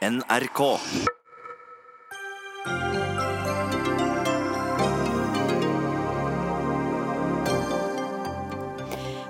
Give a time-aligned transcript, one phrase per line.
[0.00, 0.60] NRK.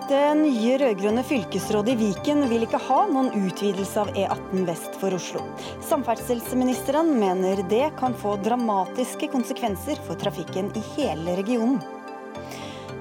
[0.09, 5.19] Det nye rød-grønne fylkesrådet i Viken vil ikke ha noen utvidelse av E18 vest for
[5.19, 5.43] Oslo.
[5.91, 11.82] Samferdselsministeren mener det kan få dramatiske konsekvenser for trafikken i hele regionen.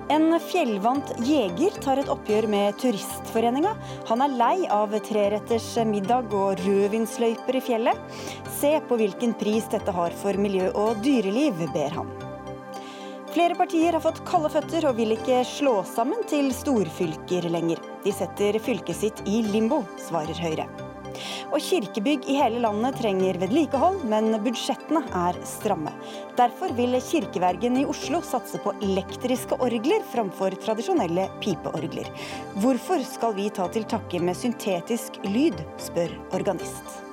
[0.10, 3.76] En fjellvant jeger tar et oppgjør med Turistforeninga.
[4.10, 8.18] Han er lei av treretters middag og rødvinsløyper i fjellet.
[8.58, 12.10] Se på hvilken pris dette har for miljø og dyreliv, ber han.
[13.30, 17.78] Flere partier har fått kalde føtter og vil ikke slå sammen til storfylker lenger.
[18.02, 20.89] De setter fylket sitt i limbo, svarer Høyre.
[21.50, 25.94] Og kirkebygg i hele landet trenger vedlikehold, men budsjettene er stramme.
[26.40, 32.10] Derfor vil Kirkevergen i Oslo satse på elektriske orgler framfor tradisjonelle pipeorgler.
[32.64, 37.09] Hvorfor skal vi ta til takke med syntetisk lyd, spør organist.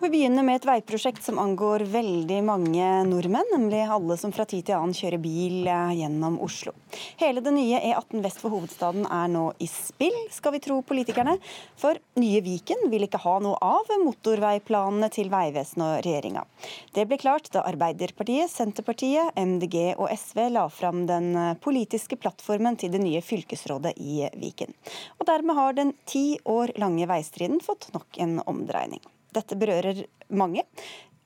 [0.00, 4.64] Vi begynner med et veiprosjekt som angår veldig mange nordmenn, nemlig alle som fra tid
[4.64, 6.72] til annen kjører bil eh, gjennom Oslo.
[7.20, 11.36] Hele det nye E18 vest for hovedstaden er nå i spill, skal vi tro politikerne.
[11.76, 16.46] For nye Viken vil ikke ha noe av motorveiplanene til Vegvesenet og regjeringa.
[16.96, 22.96] Det ble klart da Arbeiderpartiet, Senterpartiet, MDG og SV la fram den politiske plattformen til
[22.96, 24.72] det nye fylkesrådet i Viken.
[25.20, 29.04] Og dermed har den ti år lange veistriden fått nok en omdreining.
[29.34, 30.66] Dette berører mange.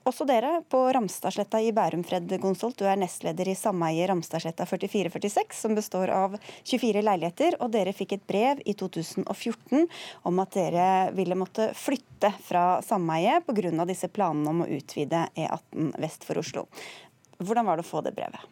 [0.04, 2.76] Også dere på Ramstadsletta i Bærum, Fred Gonsolt.
[2.76, 6.34] Du er nestleder i sameiet Ramstadsletta 4446, som består av
[6.68, 7.56] 24 leiligheter.
[7.64, 9.86] Og dere fikk et brev i 2014
[10.28, 13.86] om at dere ville måtte flytte fra sameiet pga.
[13.88, 16.66] disse planene om å utvide E18 vest for Oslo.
[17.40, 18.44] Hvordan var det å få det brevet?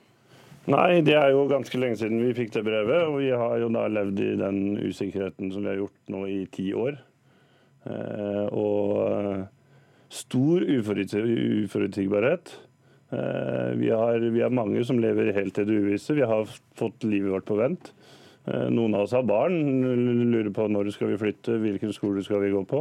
[0.72, 3.10] Nei, det er jo ganske lenge siden vi fikk det brevet.
[3.10, 6.44] Og vi har jo da levd i den usikkerheten som vi har gjort nå i
[6.48, 6.96] ti år.
[7.82, 9.46] Eh, og eh,
[10.12, 12.54] stor uforutsigbarhet.
[13.12, 13.90] Eh, vi
[14.30, 16.14] vi har, mange som lever helt til det uvisse.
[16.14, 16.46] Vi har
[16.78, 17.92] fått livet vårt på vent.
[18.42, 19.54] Noen av oss har barn,
[20.32, 22.80] lurer på når skal vi flytte, hvilken skole skal vi gå på.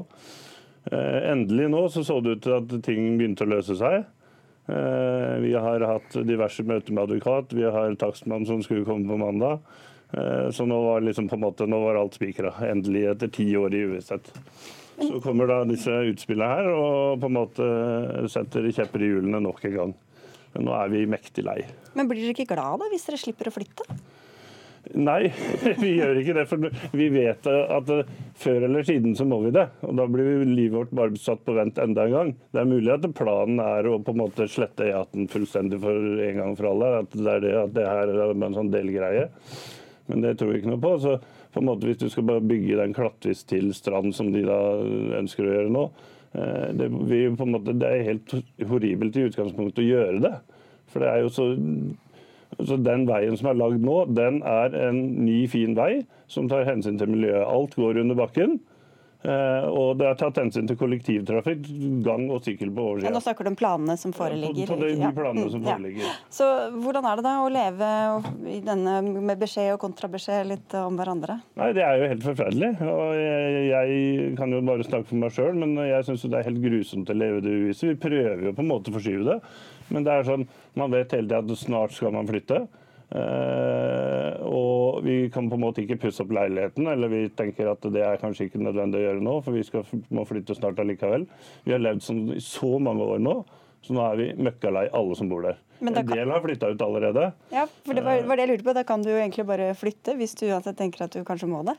[0.89, 4.07] Endelig nå så, så det ut til at ting begynte å løse seg.
[4.65, 9.61] Vi har hatt diverse møter med advokat, vi har takstmann som skulle komme på mandag.
[10.49, 13.77] Så nå var, liksom på en måte, nå var alt spikra, endelig etter ti år
[13.77, 14.33] i uvisshet.
[15.07, 17.67] Så kommer da disse utspillene her og på en måte
[18.31, 19.93] setter kjepper i hjulene nok en gang.
[20.53, 21.61] Men nå er vi mektig lei.
[21.95, 23.87] Men blir dere ikke glad da, hvis dere slipper å flytte?
[24.97, 25.29] Nei,
[25.83, 26.45] vi gjør ikke det.
[26.49, 27.91] For vi vet at
[28.41, 29.67] før eller siden så må vi det.
[29.87, 32.31] Og da blir livet vårt bare satt på vent enda en gang.
[32.51, 36.41] Det er mulig at planen er å på en måte slette E18 fullstendig for en
[36.41, 36.95] gang for alle.
[37.03, 39.29] At det er det, at det her er en sånn delgreie.
[40.11, 40.95] Men det tror vi ikke noe på.
[41.03, 41.15] Så
[41.51, 44.59] på en måte hvis du skal bare bygge den klattvis til strand, som de da
[45.19, 45.83] ønsker å gjøre nå,
[46.37, 48.37] eh, det, måte, det er helt
[48.69, 50.35] horribelt i utgangspunktet å gjøre det.
[50.91, 51.51] For det er jo så
[52.59, 56.67] så Den veien som er lagd nå, den er en ny, fin vei som tar
[56.67, 57.47] hensyn til miljøet.
[57.47, 58.57] Alt går under bakken.
[59.21, 61.67] Eh, og det er tatt hensyn til kollektivtrafikk,
[62.01, 63.09] gang og sykkel på oversida.
[63.09, 64.71] Ja, nå snakker du om planene som foreligger.
[64.71, 66.07] På, på de, de planene som foreligger.
[66.07, 66.13] Ja.
[66.33, 66.47] Så
[66.81, 67.91] hvordan er det da å leve
[68.49, 71.37] i denne med beskjed og kontrabeskjed litt om hverandre?
[71.61, 72.71] Nei, Det er jo helt forferdelig.
[72.81, 76.49] og Jeg, jeg kan jo bare snakke for meg sjøl, men jeg syns det er
[76.49, 77.91] helt grusomt å leve det uviset.
[77.93, 79.39] Vi prøver jo på en måte å forskyve det,
[79.93, 80.47] men det er sånn,
[80.79, 82.63] man vet hele tida at snart skal man flytte.
[83.11, 87.83] Uh, og vi kan på en måte ikke pusse opp leiligheten, eller vi tenker at
[87.91, 89.83] det er kanskje ikke nødvendig å gjøre nå, for vi skal,
[90.15, 91.27] må flytte snart allikevel.
[91.65, 93.35] Vi har levd sånn i så mange år nå,
[93.83, 95.59] så nå er vi møkkalei alle som bor der.
[95.81, 96.07] en kan...
[96.13, 97.31] del har flytta ut allerede.
[97.51, 98.75] Ja, for det var, var, det jeg lurte på.
[98.77, 101.75] Da kan du egentlig bare flytte, hvis du uansett tenker at du kanskje må det?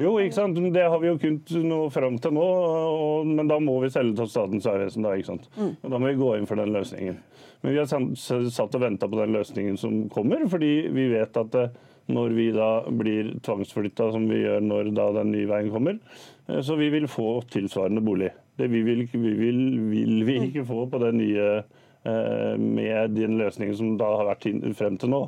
[0.00, 0.58] Jo, ikke sant?
[0.74, 4.16] det har vi jo kunnet nå fram til nå, og, men da må vi selge
[4.18, 5.06] til Statens vegvesen.
[5.06, 5.48] Da, ikke sant?
[5.54, 5.72] Mm.
[5.76, 7.20] Og da må vi gå inn for den løsningen.
[7.62, 11.58] Men vi har satt og venta på den løsningen som kommer, fordi vi vet at
[11.60, 11.76] eh,
[12.12, 16.00] når vi da blir tvangsflytta, som vi gjør når da den nye veien kommer,
[16.48, 18.32] eh, så vi vil få tilsvarende bolig.
[18.58, 19.62] Det vi vil, vi vil,
[19.92, 24.50] vil vi ikke få på den nye eh, med den løsningen som da har vært
[24.76, 25.22] frem til nå.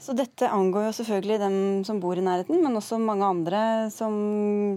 [0.00, 3.60] Så dette angår jo selvfølgelig dem som bor i nærheten, men også mange andre
[3.92, 4.14] som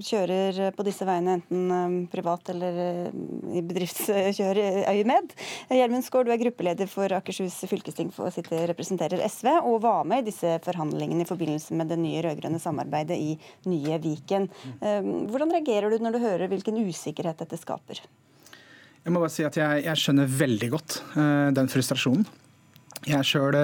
[0.03, 5.31] kjører på disse veiene, enten um, privat eller uh, i bedriftskjøreøyemed.
[5.71, 10.25] Gjermund Skaar, du er gruppeleder for Akershus fylkesting for sitte representerer SV, og var med
[10.25, 13.37] i disse forhandlingene i forbindelse med det nye rød-grønne samarbeidet i
[13.71, 14.51] nye Viken.
[14.83, 18.03] Um, hvordan reagerer du når du hører hvilken usikkerhet dette skaper?
[19.03, 22.27] Jeg må bare si at jeg, jeg skjønner veldig godt uh, den frustrasjonen.
[23.03, 23.55] Jeg er sjøl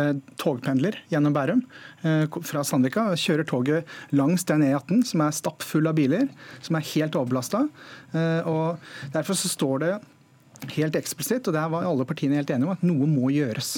[0.42, 1.62] togpendler gjennom Bærum
[2.44, 3.06] fra Sandvika.
[3.16, 6.26] Kjører toget langs den E18 som er stappfull av biler,
[6.66, 7.62] som er helt overbelasta.
[9.14, 9.94] Derfor så står det
[10.76, 13.78] helt eksplisitt, og der var alle partiene helt enige om, at noe må gjøres.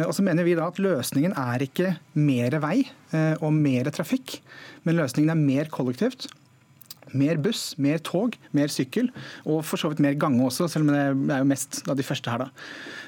[0.00, 2.78] Og så mener vi da at Løsningen er ikke mer vei
[3.44, 4.38] og mer trafikk,
[4.88, 6.30] men løsningen er mer kollektivt
[7.12, 9.10] mer buss, mer tog, mer sykkel,
[9.44, 12.06] og for så vidt mer gange også, selv om det er jo mest av de
[12.06, 12.46] første her.
[12.46, 12.50] da.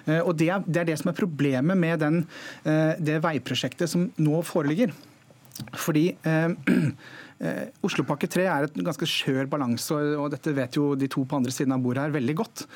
[0.07, 2.27] Eh, og Det er det, er det som er problemet med den,
[2.65, 4.93] eh, det veiprosjektet som nå foreligger.
[5.77, 6.51] Fordi eh,
[7.45, 11.39] eh, Oslopakke 3 er et ganske skjør balanse, og dette vet jo de to på
[11.39, 12.67] andre siden av bordet her veldig godt.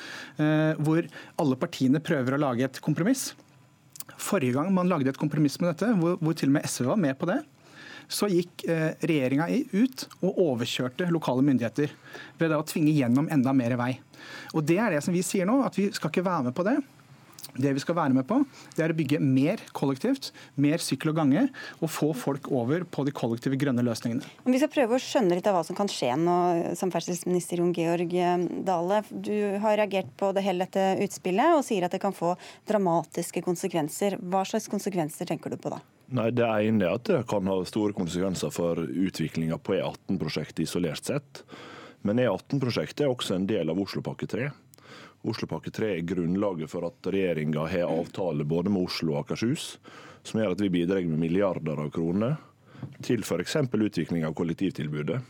[0.41, 1.05] Eh, hvor
[1.41, 3.31] alle partiene prøver å lage et kompromiss.
[4.21, 7.01] Forrige gang man lagde et kompromiss med dette, hvor, hvor til og med SV var
[7.01, 7.41] med på det,
[8.11, 11.93] så gikk eh, regjeringa ut og overkjørte lokale myndigheter
[12.39, 13.93] ved å tvinge gjennom enda mer vei.
[14.55, 16.67] Og Det er det som vi sier nå, at vi skal ikke være med på
[16.67, 16.79] det.
[17.51, 18.37] Det vi skal være med på,
[18.77, 20.29] det er å bygge mer kollektivt,
[20.61, 21.43] mer sykkel og gange,
[21.83, 24.23] og få folk over på de kollektive grønne løsningene.
[24.45, 26.37] Om vi skal prøve å skjønne litt av hva som kan skje nå,
[26.79, 29.01] samferdselsminister Jon Georg eh, Dale.
[29.11, 32.37] Du har reagert på det hele dette utspillet og sier at det kan få
[32.69, 34.19] dramatiske konsekvenser.
[34.21, 35.81] Hva slags konsekvenser tenker du på da?
[36.11, 41.07] Nei, Det ene er at det kan ha store konsekvenser for utviklinga på E18-prosjektet isolert
[41.07, 41.43] sett.
[42.03, 44.49] Men E18-prosjektet er også en del av Oslopakke 3.
[45.31, 49.75] Oslopakke 3 er grunnlaget for at regjeringa har avtale både med Oslo og Akershus,
[50.25, 52.35] som gjør at vi bidrar med milliarder av kroner
[53.05, 53.55] til f.eks.
[53.71, 55.21] utvikling av kollektivtilbudet.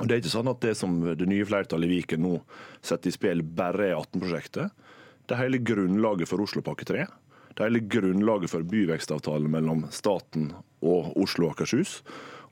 [0.00, 2.36] Og Det er ikke sånn at det som det nye flertallet i Viken nå
[2.82, 4.76] setter i spill, bare er E18-prosjektet.
[5.24, 7.06] Det er hele grunnlaget for Oslopakke 3.
[7.52, 10.50] Det er hele grunnlaget for byvekstavtalen mellom staten
[10.80, 12.00] og Oslo og Akershus.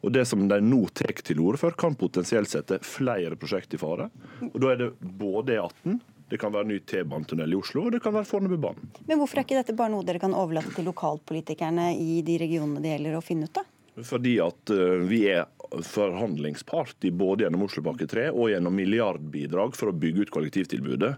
[0.00, 3.80] Og Det som de nå tar til orde for, kan potensielt sette flere prosjekt i
[3.80, 4.08] fare.
[4.52, 6.00] Og Da er det både E18,
[6.30, 8.92] det kan være ny T-banetunnel i Oslo, og det kan være Fornebubanen.
[9.08, 12.82] Men hvorfor er ikke dette bare noe dere kan overlate til lokalpolitikerne i de regionene
[12.84, 13.66] det gjelder å finne ut av?
[14.06, 15.48] Fordi at eh, vi er
[15.86, 21.12] forhandlingspart både gjennom Oslopakke 3 og gjennom milliardbidrag for å bygge ut kollektivtilbudet.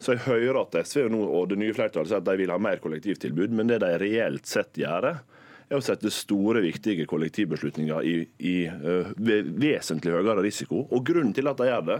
[0.00, 2.80] Så jeg hører at SV og det nye flertallet sier at de vil ha mer
[2.82, 5.10] kollektivtilbud, men det de reelt sett gjør,
[5.68, 10.86] er å sette store, viktige kollektivbeslutninger i, i uh, vesentlig høyere risiko.
[10.88, 11.98] Og Grunnen til at de gjør det,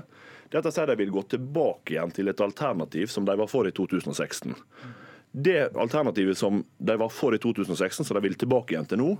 [0.48, 3.36] det er at de sier de vil gå tilbake igjen til et alternativ som de
[3.36, 4.56] var for i 2016.
[5.38, 9.12] Det alternativet som de var for i 2016, som de vil tilbake igjen til nå,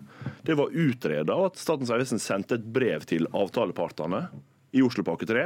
[0.42, 4.24] det var utreda at Statens vegvesen sendte et brev til avtalepartene
[4.74, 5.44] i Oslopakke 3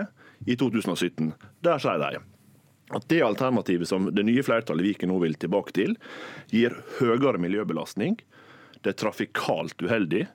[0.49, 1.35] i 2017.
[1.61, 2.23] Der sier de
[2.93, 5.95] at det alternativet som det nye flertallet i Viken nå vil tilbake til,
[6.49, 8.17] gir høyere miljøbelastning,
[8.81, 10.27] det er trafikalt uheldig,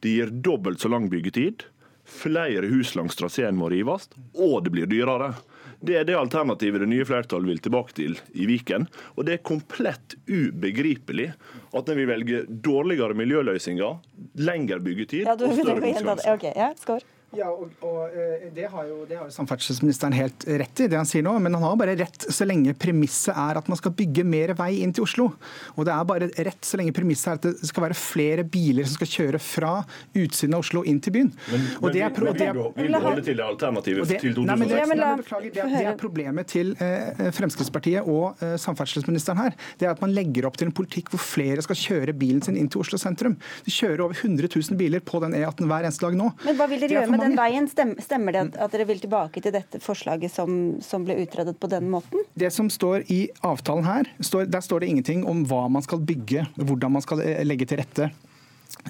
[0.00, 1.64] det gir dobbelt så lang byggetid,
[2.04, 5.34] flere hus langs traseen må rives, og det blir dyrere.
[5.84, 8.86] Det er det alternativet det nye flertallet vil tilbake til i Viken.
[9.18, 11.32] Og det er komplett ubegripelig
[11.74, 13.98] at en vil velge dårligere miljøløsninger,
[14.40, 16.38] lengre byggetid ja, og større konsekvenser.
[16.38, 16.72] Okay, ja,
[17.38, 20.98] ja, og, og eh, det, har jo, det, har jo, samferdselsministeren helt rett i, det
[20.98, 21.34] han sier nå.
[21.42, 24.70] Men han har bare rett så lenge premisset er at man skal bygge mer vei
[24.84, 25.30] inn til Oslo.
[25.74, 28.88] Og det er bare rett så lenge premisset er at det skal være flere biler
[28.88, 29.74] som skal kjøre fra
[30.14, 31.32] utsiden av Oslo inn til byen.
[31.52, 34.36] Men, og det er, men vil, du, vil du holde til det alternativet det, til
[34.36, 34.50] 2016.
[34.50, 39.58] Nei, det, nei, beklager, det, det, er problemet til eh, Fremskrittspartiet og eh, samferdselsministeren her.
[39.80, 42.58] Det er at man legger opp til en politikk hvor flere skal kjøre bilen sin
[42.60, 43.36] inn til Oslo sentrum.
[43.66, 46.30] De kjører over 100 000 biler på den E18 hver eneste dag nå.
[46.44, 49.54] Men hva vil dere gjøre med den veien, stemmer det at, dere vil tilbake til
[49.54, 52.24] dette forslaget som, som, ble utredet på den måten?
[52.38, 56.02] Det som står i avtalen her, står, der står det ingenting om hva man skal
[56.04, 58.12] bygge, hvordan man skal eh, legge til rette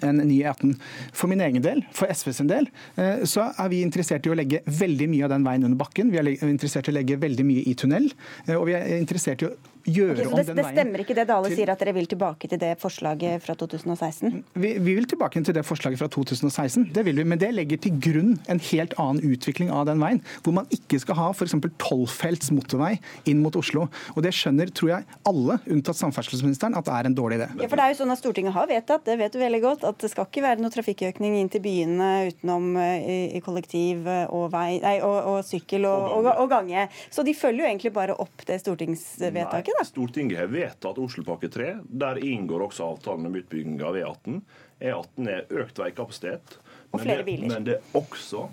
[0.03, 0.75] en ny E18.
[1.15, 4.39] For min egen del, for SV sin del, eh, så er vi interessert i å
[4.39, 6.11] legge veldig mye av den veien under bakken.
[6.13, 8.11] Vi er interessert i å legge veldig mye i tunnel.
[8.47, 9.55] Eh, og vi er interessert i å
[9.85, 10.61] gjøre okay, om det, den veien.
[10.61, 11.59] Det stemmer ikke det Dale til...
[11.61, 14.43] sier, at dere vil tilbake til det forslaget fra 2016?
[14.55, 17.27] Vi, vi, vil tilbake til det forslaget fra 2016, det vil vi.
[17.29, 20.23] Men det legger til grunn en helt annen utvikling av den veien.
[20.45, 21.57] Hvor man ikke skal ha f.eks.
[21.83, 22.95] tolvfelts motorvei
[23.31, 23.89] inn mot Oslo.
[24.15, 27.51] Og det skjønner, tror jeg, alle, unntatt samferdselsministeren, at det er en dårlig idé.
[27.61, 29.87] Ja, for det er jo sånn at Stortinget har vedtatt, det vet du veldig godt,
[29.89, 34.25] at det skal ikke være noe trafikkøkning inn til byene utenom eh, i, kollektiv eh,
[34.33, 36.87] og, vei, nei, og, og sykkel og, og, og, gange.
[37.13, 39.74] Så de følger jo egentlig bare opp det stortingsvedtaket?
[39.79, 39.85] Da?
[39.87, 41.71] Stortinget har vedtatt Oslopakke 3.
[41.85, 44.41] Der inngår også avtalen om utbygging av E18.
[44.81, 46.59] E18 er økt veikapasitet.
[46.95, 47.49] Og flere biler.
[47.51, 48.49] Men det er også,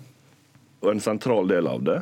[0.82, 1.98] og en sentral del av det,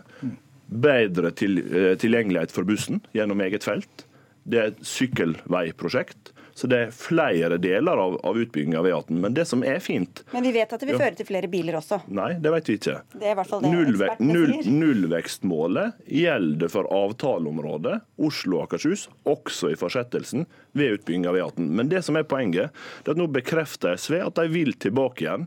[0.70, 4.06] bedre til, eh, tilgjengelighet for bussen gjennom eget felt.
[4.48, 9.16] Det er et sykkelveiprosjekt Så det er flere deler av, av utbygginga av E18.
[9.22, 11.78] Men det som er fint Men vi vet at det vil føre til flere biler
[11.78, 12.02] også.
[12.12, 12.96] Nei, det vet vi ikke.
[13.14, 19.06] Det er i hvert fall det Nullve null nullvekstmålet gjelder for avtaleområdet Oslo og Akershus,
[19.24, 20.44] også i fortsettelsen
[20.76, 21.70] ved utbygging av E18.
[21.80, 25.24] Men det som er poenget, det er at nå bekrefter SV at de vil tilbake
[25.24, 25.46] igjen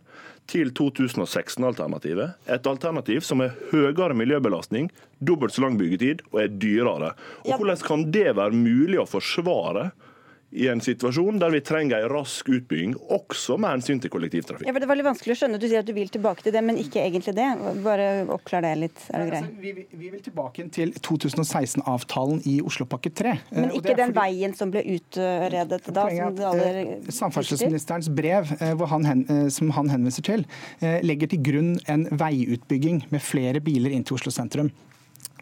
[0.49, 2.39] til 2016-alternativet.
[2.49, 4.89] Et alternativ som er høyere miljøbelastning,
[5.21, 7.13] dobbelt så lang byggetid og er dyrere.
[7.45, 7.53] Og.
[7.53, 9.91] Hvordan kan det være mulig å forsvare
[10.53, 14.67] i en situasjon der vi trenger en rask utbygging, også med hensyn til kollektivtrafikk?
[14.67, 15.59] Ja, for Det var litt vanskelig å skjønne.
[15.59, 17.47] Du sier at du vil tilbake til det, men ikke egentlig det.
[17.83, 19.47] Bare oppklar det litt, er det greit?
[19.47, 23.33] Altså, vi, vi vil tilbake til 2016-avtalen i Oslopakke 3.
[23.51, 26.07] Men Eh, det ikke den fordi- veien som ble utredet da?
[26.09, 30.45] Som det aller eh, Samferdselsministerens brev eh, hvor han hen, som han henviser til,
[30.81, 34.71] legger til grunn en veiutbygging med flere biler inn til Oslo sentrum.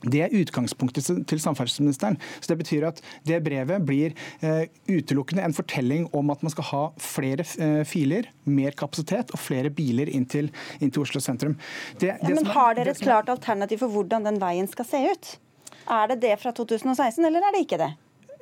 [0.02, 2.18] Det er utgangspunktet til- samferdselsministeren.
[2.42, 6.64] Så Det betyr at det brevet blir eh, utelukkende en fortelling om at man skal
[6.64, 10.50] ha flere eh, filer, mer kapasitet og flere biler inn til,
[10.82, 11.56] inn til Oslo sentrum.
[12.00, 14.86] Det, Ja, det men er- har dere et klart alternativ for hvordan den veien skal
[14.86, 15.38] se ut?
[15.90, 17.92] Er det det fra 2016, eller er det ikke det?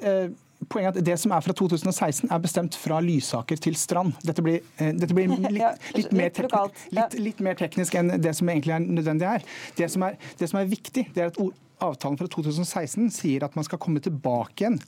[0.01, 0.29] Eh,
[0.67, 4.13] Poenget er at Det som er fra 2016, er bestemt fra Lysaker til Strand.
[4.25, 8.11] Dette blir, eh, dette blir litt, litt, mer litt tek litt, litt mer teknisk enn
[8.21, 9.47] det som egentlig er nødvendig her.
[9.79, 11.41] Det som er, det som er viktig, det er at
[11.79, 14.81] avtalen fra 2016 sier at man skal komme tilbake igjen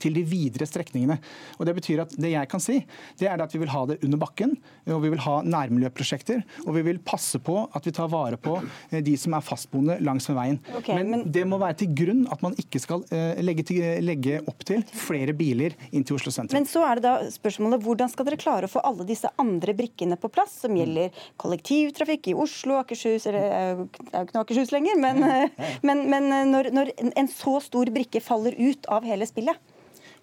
[0.00, 1.18] til de videre strekningene.
[1.58, 2.78] Og Det betyr at det jeg kan si,
[3.20, 4.54] det er at vi vil ha det under bakken,
[4.88, 8.58] og vi vil ha nærmiljøprosjekter, og vi vil passe på at vi tar vare på
[8.90, 10.60] eh, de som er fastboende langs med veien.
[10.80, 13.82] Okay, men, men- det må være til grunn at man ikke skal eh, legge, til,
[14.04, 16.58] legge opp til flere biler inn til Oslo sentrum.
[16.60, 19.74] Men så er det da spørsmålet hvordan skal dere klare å få alle disse andre
[19.76, 21.12] brikkene på plass, som gjelder
[21.42, 23.86] kollektivtrafikk i Oslo, Akershus eller er er jo
[24.26, 28.88] ikke Akershus lenger, men, eh, men, men når, når en så stor brikke faller ut
[28.92, 29.71] av hele spillet?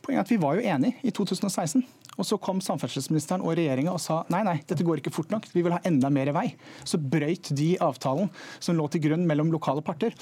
[0.10, 1.84] Poenget er at Vi var jo enige i 2016.
[2.18, 5.46] Og Så kom samferdselsministeren og regjeringa og sa nei, nei, dette går ikke fort nok,
[5.54, 6.50] vi vil ha enda mer vei.
[6.84, 10.18] Så brøyt de avtalen som lå til grunn mellom lokale parter.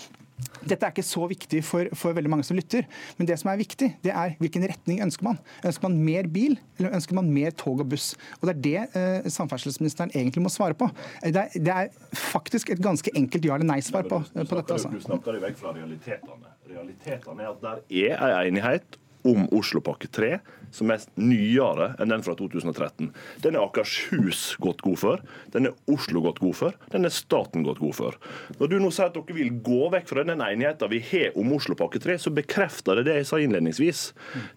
[0.68, 2.84] Dette er ikke så viktig for, for veldig mange som lytter,
[3.18, 5.40] men det som er viktig, det er hvilken retning ønsker man.
[5.66, 8.12] Ønsker man mer bil, eller ønsker man mer tog og buss?
[8.42, 10.92] Og Det er det eh, samferdselsministeren egentlig må svare på.
[11.24, 14.78] Det er, det er faktisk et ganske enkelt ja- eller nei-svar på, på dette.
[14.78, 14.94] Altså.
[14.94, 16.56] Du snakker deg vekk fra realitetene.
[16.76, 20.38] Realitetene er at der er en enighet om Oslopakke 3
[20.74, 23.12] som er nyere enn den fra 2013.
[23.44, 27.66] Den er Akershus gått god for, den er Oslo gått god for, den er staten
[27.68, 28.20] gått god for.
[28.60, 31.56] Når du nå sier at dere vil gå vekk fra den enigheten vi har om
[31.58, 34.06] Oslopakke 3, så bekrefter det det jeg sa innledningsvis.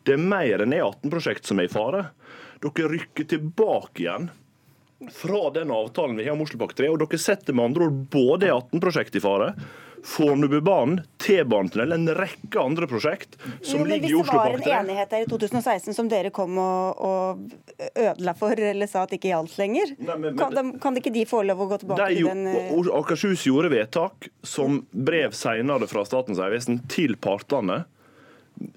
[0.07, 2.09] Det er mer enn E18-prosjekt som er i fare.
[2.61, 4.31] Dere rykker tilbake igjen
[5.15, 8.51] fra den avtalen vi har om Oslopakke 3, og dere setter med andre ord både
[8.51, 9.55] E18-prosjektet i fare,
[10.05, 15.11] Fornebubanen, T-banetunnel, en rekke andre prosjekt som Jo, ligger i Hvis det var en enighet
[15.13, 19.59] der i 2016 som dere kom og, og ødela for, eller sa at ikke gjaldt
[19.61, 22.47] lenger, Nei, men- kan, da, kan ikke de få lov å gå tilbake til den
[22.49, 27.85] eh, Akershus gjorde vedtak som brev senere fra Statens vegvesen til partene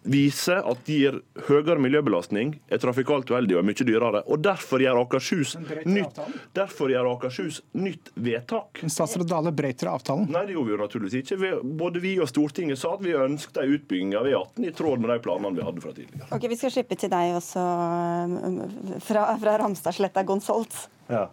[0.03, 4.21] viser at de gir høyere miljøbelastning, er trafikalt uheldig og er mye dyrere.
[4.31, 5.55] Og Derfor gjør Akershus
[5.87, 6.19] nytt,
[6.55, 8.83] derfor gjør Akershus nytt vedtak.
[8.83, 10.29] Men Statsråd Dale brøyter avtalen.
[10.31, 11.39] Nei, det gjorde vi jo naturligvis ikke.
[11.43, 11.51] Vi,
[11.83, 15.13] både vi og Stortinget sa at vi ønsket en utbygging av E18 i tråd med
[15.13, 16.31] de planene vi hadde fra tidligere.
[16.31, 20.85] Ok, Vi skal slippe til deg også, eh, fra, fra Ramstadsletta Gonsolt.
[21.11, 21.27] Ja.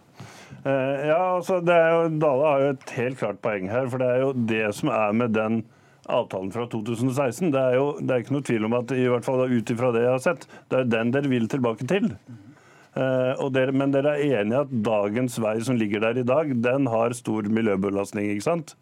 [0.64, 3.90] Eh, ja, altså det er jo, Dale har jo et helt klart poeng her.
[3.90, 5.62] For det er jo det som er med den
[6.19, 7.50] avtalen fra 2016.
[7.55, 9.93] Det er jo det er ikke noe tvil om at i hvert fall ut ifra
[9.97, 12.12] det jeg har sett, det er den dere vil tilbake til.
[12.90, 16.88] Uh, dere, men dere er enige at dagens vei som ligger der i dag, den
[16.90, 18.75] har stor miljøbelastning, ikke sant?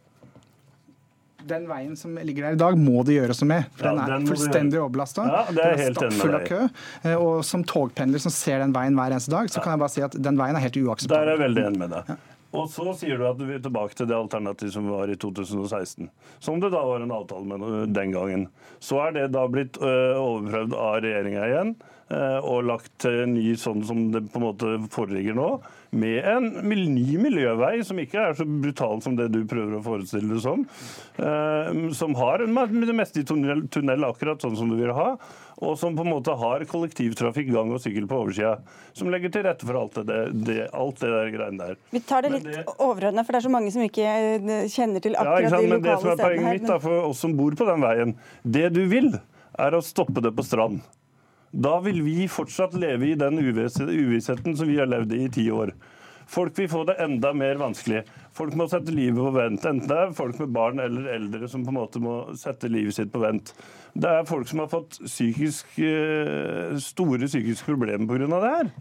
[1.49, 3.69] Den veien som ligger der i dag, må det gjøres noe med.
[3.79, 5.25] For Ja, den er fullstendig overbelasta.
[5.29, 6.59] Ja, det er enig med stappfull av kø.
[7.05, 9.95] Eh, Og som togpendler som ser den veien hver eneste dag, så kan jeg bare
[9.95, 10.77] si at den veien er helt
[11.09, 12.19] Der er jeg veldig enig med deg.
[12.57, 16.09] Og så sier du at du vil tilbake til det alternativet som var i 2016.
[16.41, 18.47] Som det da var en avtale med den gangen.
[18.81, 21.75] Så er det da blitt øh, overprøvd av regjeringa igjen.
[22.09, 25.51] øh, Og lagt ny sånn som det på en måte foreligger nå.
[25.93, 30.33] Med en ny miljøvei som ikke er så brutal som det du prøver å forestille
[30.33, 30.65] det som.
[31.21, 35.19] øh, Som har det meste i tunnel, tunnel akkurat sånn som du vil ha.
[35.59, 38.61] Og som på en måte har kollektivtrafikk, gang og sykkel på oversida.
[38.95, 41.81] Som legger til rette for alt det, det, alt det der greiene der.
[41.91, 45.03] Vi tar det Men litt det- for det er så mange som ikke eh, kjenner
[45.03, 45.63] til akkurat Ja, akkurat ikke sant?
[45.63, 46.53] de Men det som er poenget her.
[46.61, 48.15] mitt da, for oss som bor på den veien,
[48.47, 49.11] det du vil,
[49.59, 50.81] er å stoppe det på Strand.
[51.53, 55.51] Da vil vi fortsatt leve i den uvissheten som vi har levd i i ti
[55.51, 55.73] år.
[56.29, 58.03] Folk vil få det enda mer vanskelig.
[58.37, 59.65] Folk må sette livet på vent.
[59.65, 62.99] Enten det er folk med barn eller eldre som på en måte må sette livet
[62.99, 63.55] sitt på vent.
[63.99, 68.29] Det er folk som har fått psykisk, eh, store psykiske problemer pga.
[68.29, 68.73] det her.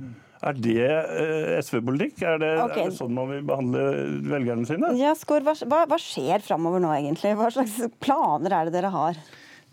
[0.47, 2.19] Er det eh, SV-politikk?
[2.21, 2.83] Er, okay.
[2.83, 3.87] er, det sånn man vil behandle
[4.27, 4.91] velgerne sine?
[4.99, 7.33] Ja, Skår, hva, hva skjer framover nå, egentlig?
[7.39, 9.17] Hva slags planer er det dere har?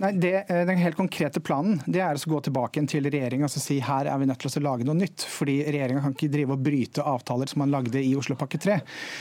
[0.03, 3.53] Nei, det, eh, Den helt konkrete planen det er å gå tilbake til regjeringa og
[3.53, 5.23] si her er vi nødt til å lage noe nytt.
[5.31, 8.81] fordi Regjeringa kan ikke drive og bryte avtaler som man lagde i Oslopakke 3.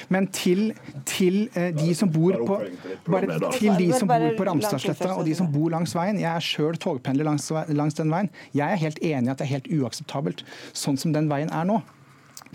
[0.09, 0.73] Men til,
[1.05, 2.57] til eh, de som bor på
[3.05, 6.17] bare til de som bor på Ramstadsletta og de som bor langs veien.
[6.17, 8.31] Jeg er sjøl togpendler langs, langs den veien.
[8.53, 10.41] Jeg er helt enig i at det er helt uakseptabelt
[10.73, 11.83] sånn som den veien er nå.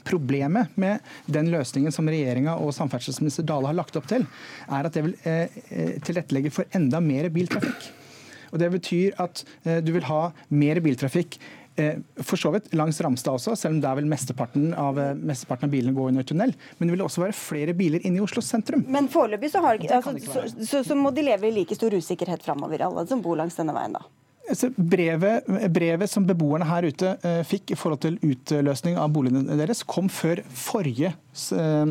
[0.09, 4.27] Problemet med den løsningen som regjeringa og samferdselsminister Dale har lagt opp til,
[4.67, 7.93] er at det vil eh, eh tilrettelegge for enda mer biltrafikk.
[8.53, 11.39] Og Det betyr at eh, du vil ha mer biltrafikk
[11.79, 15.69] eh, for så vidt langs Ramstad også, selv om der vil mesteparten av, eh, mesteparten
[15.69, 16.55] av bilene gå under tunnel.
[16.79, 18.85] Men det vil også være flere biler inne i Oslo sentrum.
[18.89, 22.87] Men foreløpig så, altså, så, så, så, må de leve i like stor usikkerhet framover,
[22.89, 24.07] alle som bor langs denne veien, da?
[24.49, 27.11] Altså, brevet, brevet, som beboerne her ute
[27.45, 31.11] fikk i forhold til utløsning av boligene deres, kom før forrige
[31.53, 31.91] uh,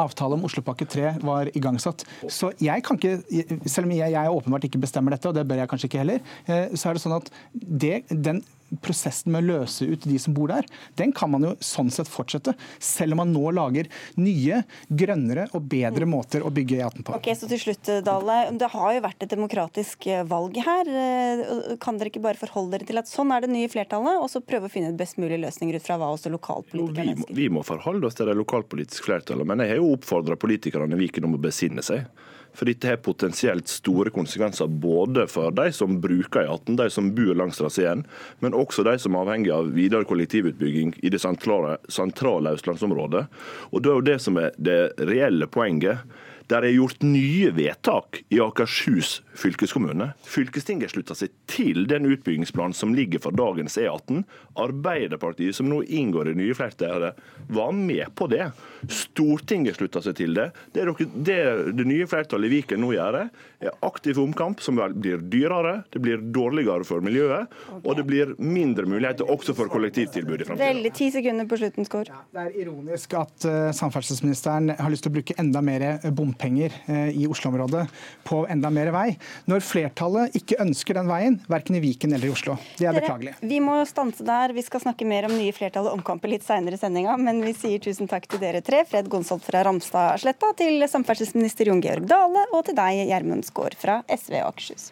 [0.00, 2.04] avtale om Oslopakke 3 var igangsatt.
[2.28, 5.62] Så jeg kan ikke, Selv om jeg, jeg åpenbart ikke bestemmer dette, og det bør
[5.62, 8.42] jeg kanskje ikke heller, eh, så er det sånn at det, den
[8.84, 10.66] prosessen med å løse ut de som bor der,
[10.98, 12.54] den kan man jo sånn sett fortsette.
[12.82, 13.88] Selv om man nå lager
[14.20, 17.16] nye, grønnere og bedre måter å bygge E18 på.
[17.16, 18.38] Ok, så til slutt, Dale.
[18.58, 20.90] Det har jo vært et demokratisk eh, valg her.
[20.90, 24.30] Eh, kan dere ikke bare forholde dere til at sånn er det nye flertallet, og
[24.32, 27.34] så prøve å finne et best mulig løsninger ut fra hva også lokalpolitikerne ønsker?
[27.34, 30.96] Vi, vi må forholde oss til det lokalpolitiske flertallet, men jeg har jo oppfordra politikerne
[30.96, 32.08] i Viken om å besinne seg.
[32.54, 37.34] For dette har potensielt store konsekvenser både for de som bruker E18, de som bor
[37.34, 38.04] langs traseen,
[38.44, 43.26] men også de som er avhengig av videre kollektivutbygging i det sentrale, sentrale østlandsområdet.
[43.72, 46.06] Og Det er jo det som er det reelle poenget.
[46.48, 50.10] Der er gjort nye vedtak i Akershus fylkeskommune.
[50.28, 54.22] Fylkestinget slutta seg til den utbyggingsplanen som ligger for dagens E18.
[54.60, 58.50] Arbeiderpartiet, som nå inngår i nye flertallet, var med på det.
[58.88, 60.50] Stortinget slutta seg til det.
[60.74, 61.38] Det, det,
[61.74, 63.20] det nye flertallet i Viken nå gjør,
[63.64, 67.80] er aktiv omkamp som blir dyrere, det blir dårligere for miljøet, okay.
[67.82, 70.76] og det blir mindre muligheter også for kollektivtilbud i framtiden.
[70.76, 72.10] Veldig ti sekunder på slutten, Skår.
[72.12, 76.74] Ja, det er ironisk at uh, samferdselsministeren har lyst til å bruke enda mer bompenger
[76.88, 77.86] uh, i Oslo-området
[78.28, 79.08] på enda mer vei,
[79.50, 82.56] når flertallet ikke ønsker den veien, verken i Viken eller i Oslo.
[82.78, 83.34] Det er Dere, beklagelig.
[83.42, 84.54] Vi må stanse der.
[84.56, 87.54] Vi skal snakke mer om nye flertall og omkamper litt seinere i sendinga, men vi
[87.56, 88.84] sier tusen takk til dere tre.
[88.88, 94.00] Fred Gonsolt fra Ramstadsletta, til samferdselsminister Jon Georg Dale og til deg, Gjermund Skaar fra
[94.08, 94.90] SV og Akershus.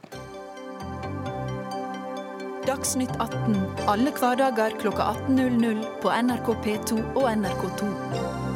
[2.62, 3.57] Dagsnytt 18
[3.90, 8.51] alle hverdager kl 18.00 på NRK P2 og NRK2.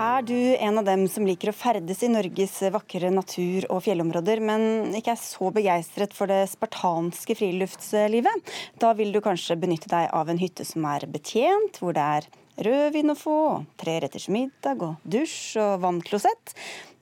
[0.00, 4.40] Er du en av dem som liker å ferdes i Norges vakre natur- og fjellområder,
[4.40, 8.54] men ikke er så begeistret for det spartanske friluftslivet?
[8.80, 12.30] Da vil du kanskje benytte deg av en hytte som er betjent, hvor det er
[12.64, 13.40] rødvin å få,
[13.80, 16.54] tre retters middag og dusj og vannklosett.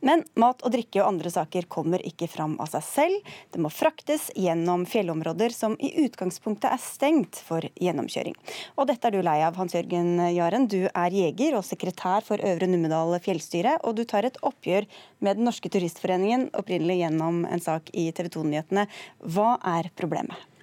[0.05, 3.31] Men mat og drikke og andre saker kommer ikke fram av seg selv.
[3.51, 8.37] Det må fraktes gjennom fjellområder som i utgangspunktet er stengt for gjennomkjøring.
[8.79, 10.69] Og dette er du lei av, Hans Jørgen Jaren.
[10.71, 14.87] Du er jeger og sekretær for Øvre Numedal fjellstyre, og du tar et oppgjør
[15.19, 18.87] med Den norske turistforeningen, opprinnelig gjennom en sak i TV 2-nyhetene.
[19.27, 20.58] Hva er problemet?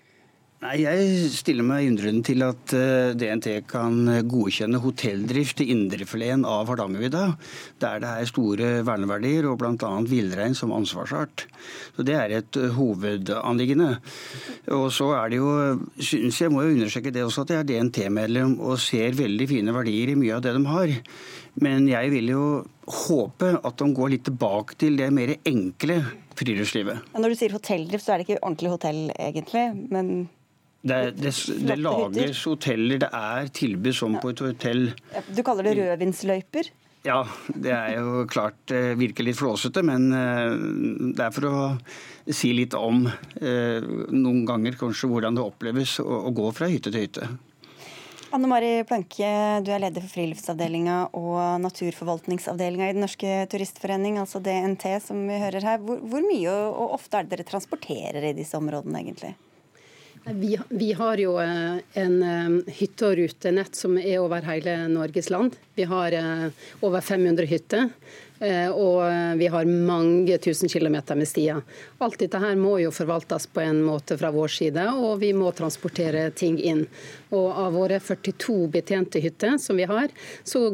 [0.66, 6.72] Nei, Jeg stiller meg undrende til at eh, DNT kan godkjenne hotelldrift i indrefileten av
[6.72, 7.26] Hardangervidda,
[7.84, 9.92] der det er store verneverdier og bl.a.
[10.10, 11.44] villrein som ansvarsart.
[11.94, 13.92] Så Det er et eh, hovedanliggende.
[14.74, 15.52] Og så er det jo,
[16.00, 19.76] synes jeg må jo understreke det også, at jeg er DNT-medlem og ser veldig fine
[19.76, 20.96] verdier i mye av det de har.
[21.62, 22.46] Men jeg vil jo
[23.06, 26.00] håpe at de går litt tilbake til det mer enkle
[26.40, 27.14] friluftslivet.
[27.14, 30.10] Når du sier hotelldrift, så er det ikke ordentlig hotell egentlig, men
[30.86, 31.32] det, det,
[31.66, 34.84] det lages hoteller, det er tilbud som på et hotell.
[35.34, 36.70] Du kaller det rødvinsløyper?
[37.06, 37.20] Ja,
[37.54, 40.54] det er jo klart eh, virker litt flåsete, men eh,
[41.14, 41.58] det er for å
[42.34, 46.94] si litt om eh, noen ganger kanskje hvordan det oppleves å, å gå fra hytte
[46.94, 47.30] til hytte.
[48.34, 49.28] Anne Mari Planke,
[49.64, 55.38] du er leder for friluftsavdelinga og naturforvaltningsavdelinga i Den norske turistforening, altså DNT, som vi
[55.40, 55.82] hører her.
[55.86, 59.36] Hvor, hvor mye og ofte er det dere transporterer i disse områdene, egentlig?
[60.28, 65.30] Vi, vi, har jo eh, en eh, hytte- og rutenett som er over hele Norges
[65.30, 65.54] land.
[65.78, 66.48] Vi har eh,
[66.82, 67.90] over 500 hytter.
[68.76, 69.00] Og
[69.40, 71.62] vi har mange tusen kilometer med stier.
[72.04, 75.54] Alt dette her må jo forvaltes på en måte fra vår side, og vi må
[75.56, 76.84] transportere ting inn.
[77.32, 80.12] Og av våre 42 betjente hytter som vi har,
[80.44, 80.66] så,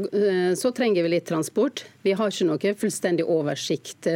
[0.57, 1.85] så trenger vi litt transport.
[2.01, 4.09] Vi har ikke noe fullstendig oversikt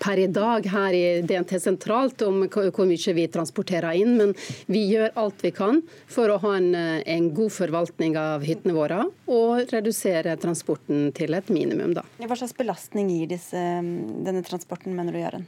[0.00, 4.34] per i dag her i DNT sentralt om hvor mye vi transporterer inn, men
[4.70, 9.02] vi gjør alt vi kan for å ha en, en god forvaltning av hyttene våre
[9.26, 11.96] og redusere transporten til et minimum.
[11.96, 12.06] Da.
[12.22, 13.60] Hva slags belastning gir disse,
[14.26, 15.46] denne transporten, mener du, Jaren?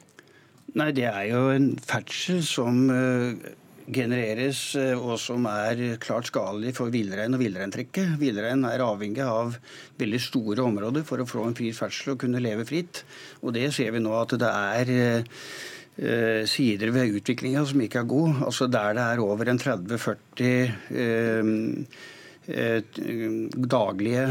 [0.77, 3.57] Nei, Det er jo en ferdsel som uh
[3.95, 8.17] genereres, eh, og som er klart skadelig for villrein og villreintrekket.
[8.21, 9.57] Villrein er avhengig av
[10.01, 13.05] veldig store områder for å få en fri ferdsel og kunne leve fritt.
[13.43, 18.13] Og det ser vi nå at det er eh, sider ved utviklinga som ikke er
[18.13, 18.45] god.
[18.51, 22.18] Altså Der det er over en 30-40 eh, Eh,
[22.49, 24.25] daglige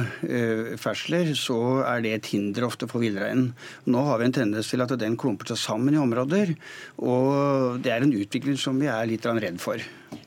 [0.82, 3.54] ferdsler, fersler, så er det et hinder ofte for villreinen.
[3.86, 6.56] Nå har vi en tendens til at den klumper seg sammen i områder,
[6.98, 9.78] og det er en utvikling som vi er litt redd for.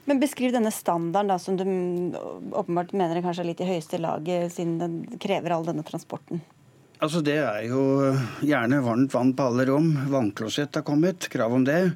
[0.07, 1.64] Men Beskriv denne standarden, da, som du
[2.53, 6.42] åpenbart mener er kanskje litt i høyeste laget, siden den krever all denne transporten.
[7.00, 8.12] Altså Det er jo
[8.44, 9.94] gjerne varmt vann på alle rom.
[10.12, 11.94] Vannklosett har kommet, krav om det.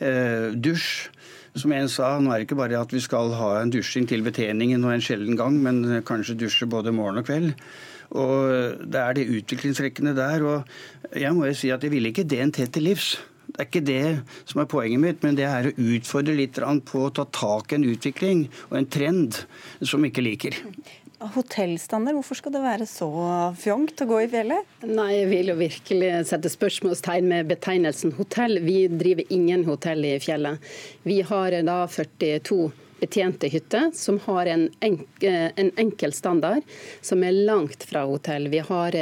[0.00, 1.10] Eh, dusj.
[1.56, 4.24] Som en sa, nå er det ikke bare at vi skal ha en dusjing til
[4.26, 7.54] betjeningen og en sjelden gang, men kanskje dusje både morgen og kveld.
[8.12, 10.44] Og Det er de utviklingsrekkene der.
[10.44, 10.64] og
[11.16, 13.16] Jeg må jo si at jeg ville ikke DNT til livs.
[13.46, 17.06] Det er ikke det som er poenget mitt, men det er å utfordre litt på
[17.06, 19.46] å ta tak i en utvikling og en trend
[19.82, 20.58] som vi ikke liker.
[21.16, 23.08] Hotellstandard, hvorfor skal det være så
[23.56, 24.72] fjongt å gå i fjellet?
[24.84, 28.60] Nei, Jeg vil jo virkelig sette spørsmålstegn med betegnelsen hotell.
[28.60, 30.60] Vi driver ingen hotell i fjellet.
[31.08, 32.68] Vi har da 42
[33.00, 36.64] betjente hytter som har en, enk en enkel standard
[37.04, 38.48] som er langt fra hotell.
[38.52, 38.96] Vi har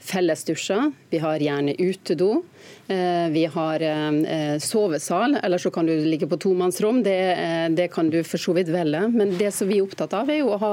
[0.00, 2.42] fellesdusjer, vi har gjerne utedo.
[2.86, 7.02] Eh, vi har eh, sovesal, eller så kan du ligge på tomannsrom.
[7.02, 9.08] Det, eh, det kan du for så vidt velge.
[9.08, 10.72] Men det som vi er opptatt av, er jo å ha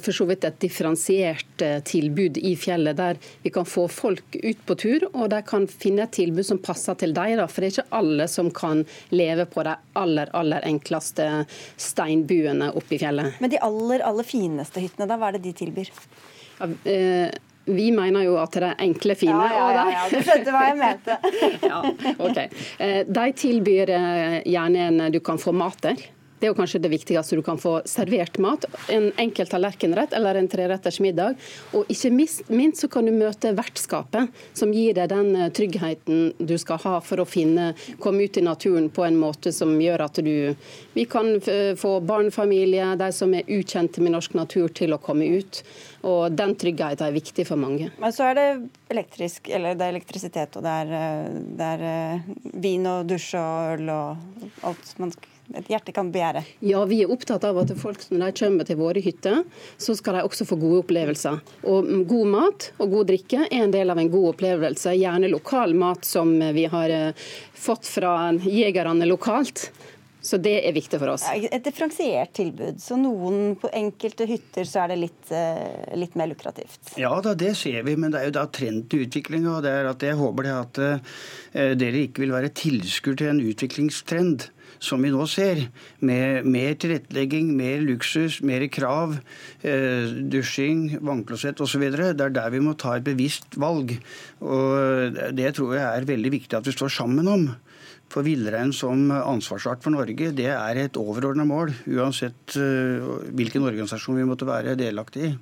[0.00, 4.76] for så vidt et differensiert tilbud i fjellet, der vi kan få folk ut på
[4.80, 7.36] tur, og de kan finne et tilbud som passer til deg.
[7.50, 11.26] For det er ikke alle som kan leve på de aller, aller enkleste
[11.76, 13.40] steinbuene oppe i fjellet.
[13.44, 15.92] Men de aller, aller fineste hyttene, da, hva er det de tilbyr?
[16.58, 19.46] Ja, eh, vi mener jo at det er enkle, fine.
[19.52, 21.18] Ja, ja, ja, du skjønte hva jeg mente.
[21.70, 21.80] ja,
[22.18, 22.40] ok.
[22.78, 26.04] Eh, de tilbyr eh, gjerne en Du kan få mat der.
[26.38, 27.36] Det er jo kanskje det viktigste.
[27.38, 28.66] Du kan få servert mat.
[28.92, 31.38] En enkelt tallerkenrett eller en treretters middag.
[31.72, 36.56] Og ikke minst så kan du møte vertskapet, som gir deg den eh, tryggheten du
[36.60, 40.20] skal ha for å finne, komme ut i naturen på en måte som gjør at
[40.24, 40.34] du
[40.94, 41.40] Vi kan
[41.78, 45.62] få barnefamilier, de som er ukjente med norsk natur, til å komme ut.
[46.04, 47.90] Og den tryggheten er viktig for mange.
[47.98, 48.48] Men så er det
[48.92, 52.34] elektrisk, eller det er elektrisitet, og det er, eh, det er eh,
[52.66, 56.44] vin og dusj og øl og alt man skal et hjerte kan begjære?
[56.64, 59.42] Ja, vi er opptatt av at folk når de kommer til våre hytter,
[59.76, 61.40] så skal de også få gode opplevelser.
[61.68, 64.96] Og God mat og god drikke er en del av en god opplevelse.
[64.96, 69.68] Gjerne lokal mat som vi har eh, fått fra jegerne lokalt.
[70.24, 71.26] Så det er viktig for oss.
[71.28, 72.78] Et differensiert tilbud.
[72.80, 76.94] Så noen på enkelte hytter så er det litt, eh, litt, mer lukrativt.
[76.96, 79.58] Ja da, det ser vi, men det er jo da trend i utviklinga.
[79.58, 80.82] Og det er at jeg håper det at
[81.76, 84.48] dere ikke vil være tilskuer til en utviklingstrend
[84.82, 85.66] som vi nå ser,
[86.00, 89.18] med mer tilrettelegging, mer luksus, mer krav,
[89.62, 91.86] eh, dusjing, vannklosett osv.
[91.94, 93.96] Det er der vi må ta et bevisst valg.
[94.40, 97.48] Og Det tror jeg er veldig viktig at vi står sammen om.
[98.12, 103.02] For villrein som ansvarsart for Norge, det er et overordna mål, uansett eh,
[103.34, 105.34] hvilken organisasjon vi måtte være delaktig i.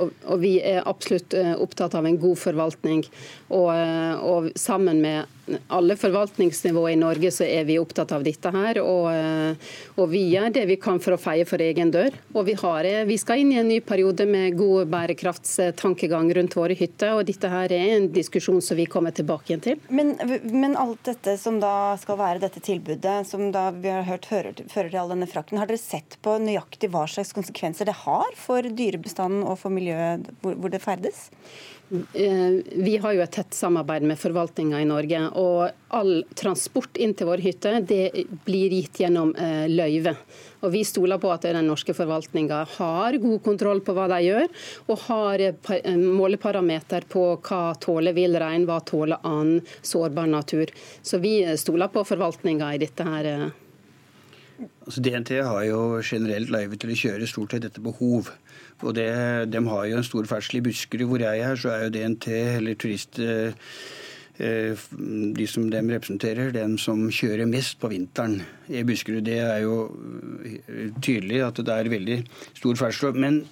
[0.00, 3.02] Og, og, vi er absolutt eh, opptatt av en god forvaltning.
[3.52, 5.28] Og, eh, og sammen med
[5.72, 8.78] alle forvaltningsnivåer i Norge så er vi opptatt av dette her.
[8.80, 12.14] Og, eh, og, vi gjør det vi kan for å feie for egen dør.
[12.32, 16.56] Og vi, har, eh, vi, skal inn i en ny periode med god bærekraftstankegang rundt
[16.56, 17.16] våre hytter.
[17.18, 19.82] Og dette her er en diskusjon som vi kommer tilbake igjen til.
[19.90, 20.14] Men,
[20.48, 24.64] men alt dette som da skal være dette tilbudet, som da vi har hørt fører,
[24.72, 28.32] fører til all denne frakten, har dere sett på nøyaktig hva slags konsekvenser det har
[28.38, 31.26] for dyrebestanden og for miljøet hvor, hvor det ferdes?
[31.92, 35.20] Eh, vi har jo et tett samarbeid med forvaltninga i Norge.
[35.36, 40.14] og All transport inn til våre hytter det blir gitt gjennom eh, løyve.
[40.62, 44.48] Og Vi stoler på at den norske forvaltninga har god kontroll på hva de gjør,
[44.88, 50.72] og har eh, måleparameter på hva tåler villrein, hva tåler annen sårbar natur.
[51.02, 53.52] Så vi stoler på forvaltninga i dette her
[54.86, 58.30] Altså DNT har jo generelt løyve til å kjøre stort sett etter behov.
[58.82, 59.08] Og det,
[59.52, 61.08] de har jo en stor ferdsel i Buskerud.
[61.10, 63.52] Hvor jeg er, så er jo DNT, eller turist Eh,
[64.38, 68.38] de som dem representerer, den som kjører mest på vinteren
[68.72, 69.20] i Buskerud.
[69.26, 69.74] Det er jo
[70.48, 72.16] eh, tydelig at det er veldig
[72.56, 73.18] stor ferdsel.
[73.20, 73.42] Men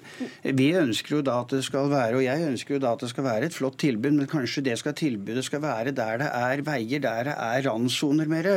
[0.42, 3.10] vi ønsker jo da at det skal være, og jeg ønsker jo da at det
[3.12, 6.64] skal være et flott tilbud, men kanskje det skal tilbudet skal være der det er
[6.64, 8.48] veier, der det er randsoner mer.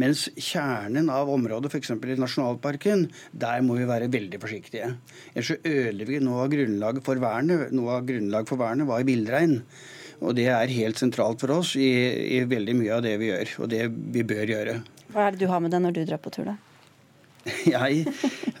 [0.00, 1.94] Mens kjernen av området, f.eks.
[1.96, 4.92] i nasjonalparken, der må vi være veldig forsiktige.
[5.32, 7.72] Ellers så ødelegger vi noe av grunnlaget for vernet.
[7.72, 9.56] Noe av grunnlaget for vernet var i villrein.
[10.20, 11.90] Og det er helt sentralt for oss i,
[12.36, 14.80] i, veldig mye av det vi gjør, og det vi bør gjøre.
[15.14, 16.58] Hva er det du har med deg når du drar på tur, da?
[17.74, 18.04] Jeg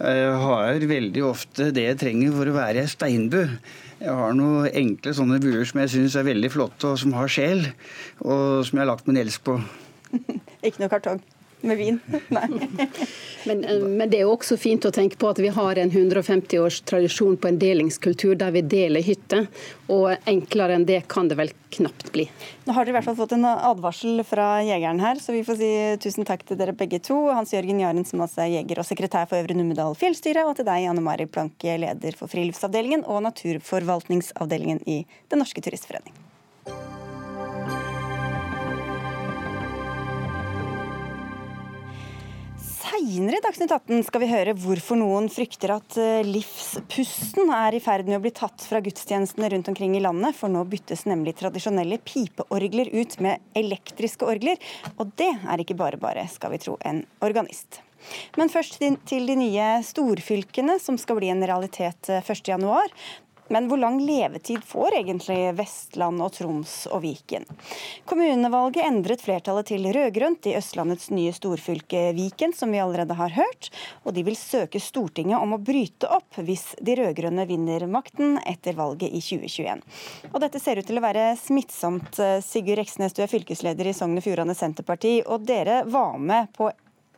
[0.00, 3.42] har veldig ofte det jeg trenger for å være steinbu.
[4.00, 7.28] Jeg har noen enkle sånne buer som jeg syns er veldig flotte, og som har
[7.28, 7.66] sjel.
[8.24, 9.58] Og som jeg har lagt min elsk på.
[10.64, 11.20] Ikke noe kartong?
[11.60, 12.00] Med vin.
[13.44, 15.90] men, eh, men, det er jo også fint å tenke på at vi har en
[15.90, 19.48] 150 års tradisjon på en delingskultur der vi deler hytter.
[19.90, 22.26] Og enklere enn det kan det vel knapt bli.
[22.66, 25.60] Nå har dere i hvert fall fått en advarsel fra jegeren her, så vi får
[25.60, 25.70] si
[26.02, 27.18] tusen takk til dere begge to.
[27.34, 30.68] Hans Jørgen Jaren som også er jeger og sekretær for Øvre Numedal fjellstyre, og til
[30.68, 36.29] deg, Anne Mari Planke, leder for friluftsavdelingen og naturforvaltningsavdelingen i Den norske turistforening.
[42.80, 47.80] Seinere i Dagsnytt 18 skal vi høre hvorfor noen frykter at eh, livspusten er i
[47.82, 51.34] ferd med å bli tatt fra gudstjenestene rundt omkring i landet, for nå byttes nemlig
[51.36, 54.56] tradisjonelle pipeorgler ut med elektriske orgler.
[54.96, 57.82] Og det er ikke bare bare, skal vi tro en organist.
[58.40, 62.64] Men først til de nye storfylkene, som skal bli en realitet 1.1.
[63.50, 67.46] Men hvor lang levetid får egentlig Vestland og Troms og Viken?
[68.06, 73.72] Kommunevalget endret flertallet til rød-grønt i Østlandets nye storfylke Viken, som vi allerede har hørt.
[74.04, 78.78] Og de vil søke Stortinget om å bryte opp hvis de rød-grønne vinner makten etter
[78.78, 79.82] valget i 2021.
[80.30, 82.22] Og dette ser ut til å være smittsomt.
[82.46, 86.70] Sigurd Reksnes, du er fylkesleder i Sogn og Fjordane Senterparti, og dere var med på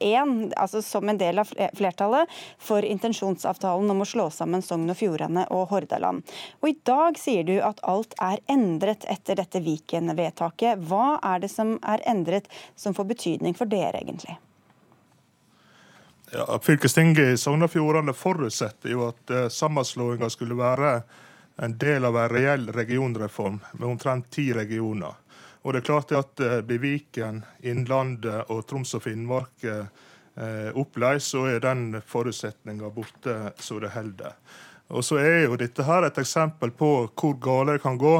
[0.03, 4.99] én, altså som en del av flertallet, for intensjonsavtalen om å slå sammen Sogn og
[4.99, 6.27] Fjordane og Hordaland.
[6.61, 10.83] Og I dag sier du at alt er endret etter dette Viken-vedtaket.
[10.89, 14.39] Hva er det som er endret som får betydning for dere, egentlig?
[16.33, 20.95] Ja, Fylkestinget i Sogn og Fjordane forutsetter jo at uh, sammenslåinga skulle være
[21.61, 25.19] en del av en reell regionreform med omtrent ti regioner.
[25.63, 29.69] Og det er klart at uh, blir Viken, Innlandet og Troms og Finnmark
[30.81, 34.33] oppleis, så er den forutsetninga borte så det holder.
[34.97, 38.15] Og så er jo dette her et eksempel på hvor gale det kan gå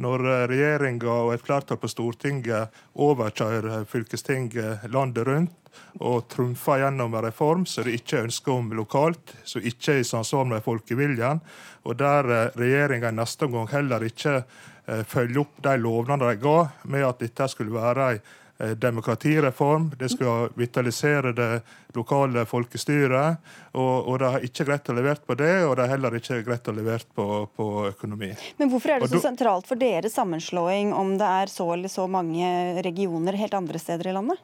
[0.00, 5.58] når regjeringa og et flertall på Stortinget overkjører fylkestinget landet rundt
[6.04, 10.08] og trumfer gjennom en reform som de ikke ønsker om lokalt, som ikke er i
[10.08, 11.40] samsvar med folkeviljen,
[11.88, 16.58] og der regjeringa neste omgang heller ikke Eh, følge opp de lovnadene de ga
[16.90, 18.20] med at dette skulle være en
[18.58, 19.90] eh, demokratireform.
[19.98, 21.50] Det skulle vitalisere det
[21.94, 23.42] lokale folkestyret.
[23.72, 26.42] Og, og de har ikke greit å levere på det, og de har heller ikke
[26.46, 28.32] greit å levere på, på, økonomi.
[28.58, 32.08] Men hvorfor er det så sentralt for dere sammenslåing om det er så eller så
[32.10, 34.42] mange regioner helt andre steder i landet?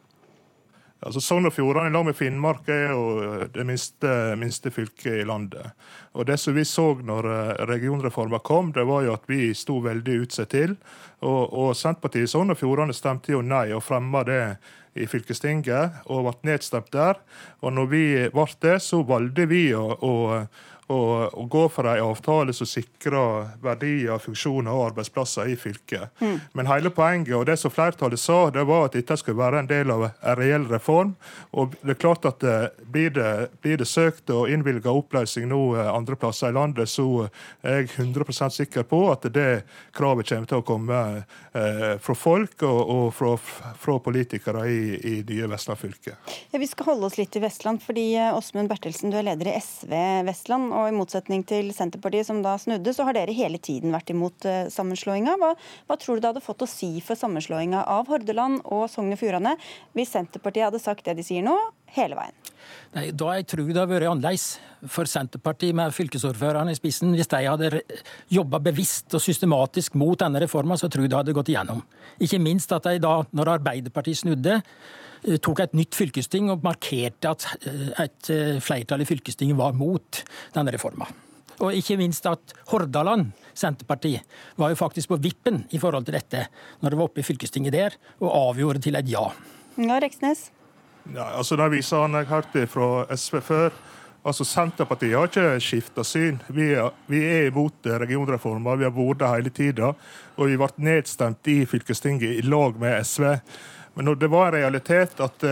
[0.99, 5.71] Altså Sogn og Fjordane lag med Finnmark er jo det minste, minste, fylket i landet.
[6.19, 9.79] Og Det som vi så når eh, regionreformen kom, det var jo at vi sto
[9.85, 10.75] veldig utsatt til.
[11.23, 14.43] Og, og Senterpartiet i Sogn og Fjordane stemte jo nei og fremma det
[14.99, 17.23] i fylkestinget, og ble nedstemt der.
[17.63, 20.15] Og når vi ble det, så valgte vi å, å
[20.89, 26.09] og gå for en avtale som sikrer verdier, funksjoner og arbeidsplasser i fylket.
[26.21, 26.39] Mm.
[26.57, 29.71] Men hele poenget og det som flertallet sa, det var at dette skulle være en
[29.71, 31.15] del av en reell reform.
[31.53, 35.49] Og det er klart at det, eh, blir, det, blir, det, søkt og innvilga oppløsning
[35.51, 37.29] nå eh, andre plasser i landet, så
[37.63, 39.63] er jeg 100% sikker på at det
[39.97, 43.35] kravet kommer til å komme eh, fra folk og, og fra,
[43.79, 46.17] fra, politikere i, i nye Vestland fylke.
[46.53, 49.53] Ja, vi skal holde oss litt i Vestland, fordi eh, Åsmund Bertelsen, du er leder
[49.53, 49.95] i SV
[50.29, 54.13] Vestland og i motsetning til Senterpartiet, som da snudde, så har dere hele tiden vært
[54.15, 55.37] imot uh, sammenslåinga.
[55.41, 55.53] Hva,
[55.89, 59.21] hva, tror du det hadde fått å si for sammenslåinga av Hordaland og Sogn og
[59.21, 59.57] Fjordane
[59.97, 61.57] hvis Senterpartiet hadde sagt det de sier nå,
[61.97, 62.37] hele veien?
[62.95, 64.47] Nei, da jeg tror det hadde vært annerledes
[64.93, 67.15] for Senterpartiet med fylkesordførerne i spissen.
[67.17, 67.83] Hvis de hadde
[68.33, 71.83] jobba bevisst og systematisk mot denne reforma, så tror jeg det hadde gått igjennom.
[72.23, 75.08] Ikke minst at de da, når Arbeiderpartiet snudde, Eh,
[75.43, 80.23] tok et nytt fylkesting og markerte at eh, et eh, flertall i fylkestinget var mot
[80.55, 81.09] denne reforma.
[81.59, 84.15] Og ikke minst at Hordaland Senterparti
[84.61, 86.45] var jo faktisk på vippen i forhold til dette
[86.83, 89.27] når det var oppe i fylkestinget der, og avgjorde til et ja.
[89.79, 90.53] Ja, Reksnes?
[91.15, 93.75] Ja, altså De visene jeg hørte fra SV før,
[94.23, 96.39] altså Senterpartiet har ikke skifta syn.
[96.53, 98.79] Vi er, vi er imot regionreformer.
[98.79, 99.93] Vi har vært det hele tida.
[100.37, 103.39] Og vi ble nedstemt i fylkestinget i lag med SV.
[103.99, 105.45] Men når det var en realitet at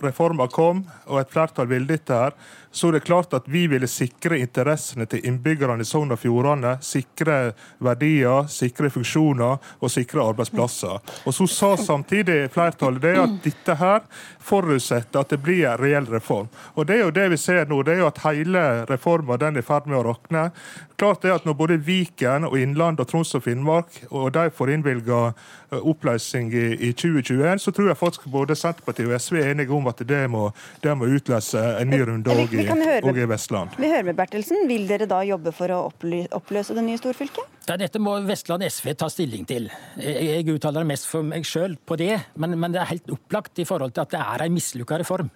[0.00, 0.78] reforma kom,
[1.12, 2.32] og et flertall ville dette her,
[2.72, 6.78] så er det klart at vi ville sikre interessene til innbyggerne i Sogn og Fjordane.
[6.80, 7.52] Sikre
[7.84, 11.00] verdier, sikre funksjoner og sikre arbeidsplasser.
[11.26, 14.00] Og Så sa samtidig flertallet det at dette her
[14.40, 16.48] forutsetter at det blir en reell reform.
[16.74, 17.82] Og Det er jo det vi ser nå.
[17.82, 20.50] det er jo at Hele reformen den er i ferd med å rakne.
[20.96, 24.70] Klart det at Når både Viken, og Innlandet og Troms og Finnmark og de får
[24.70, 29.50] innvilga eh, oppløsning i, i 2021, så tror jeg faktisk både Senterpartiet og SV er
[29.50, 30.50] enige om at det må,
[30.82, 33.76] det må utløse en ny runde òg i, i, Vestland.
[33.80, 34.64] Vi hører med Bertelsen.
[34.70, 37.60] Vil dere da jobbe for å oppløse det nye storfylket?
[37.68, 39.68] Ja, dette må Vestland SV ta stilling til.
[39.98, 43.68] Jeg uttaler mest for meg sjøl på det, men, men, det er helt opplagt i
[43.68, 45.30] forhold til at det er en mislykka reform.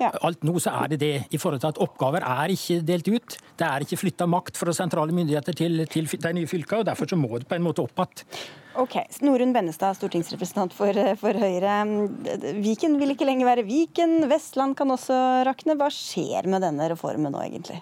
[0.00, 0.10] Ja.
[0.26, 3.38] Alt nå så er det det, i forhold til at oppgaver er ikke delt ut.
[3.58, 7.10] Det er ikke flytta makt fra sentrale myndigheter til, til de nye fylkene, og derfor
[7.10, 8.26] så må det på en måte opp igjen.
[8.74, 11.76] Ok, Norunn Bennestad, stortingsrepresentant for, for, Høyre.
[12.58, 14.24] Viken vil ikke lenger være Viken.
[14.30, 15.14] Vestland kan også
[15.46, 15.76] rakne.
[15.78, 17.78] Hva skjer med denne reformen nå, egentlig?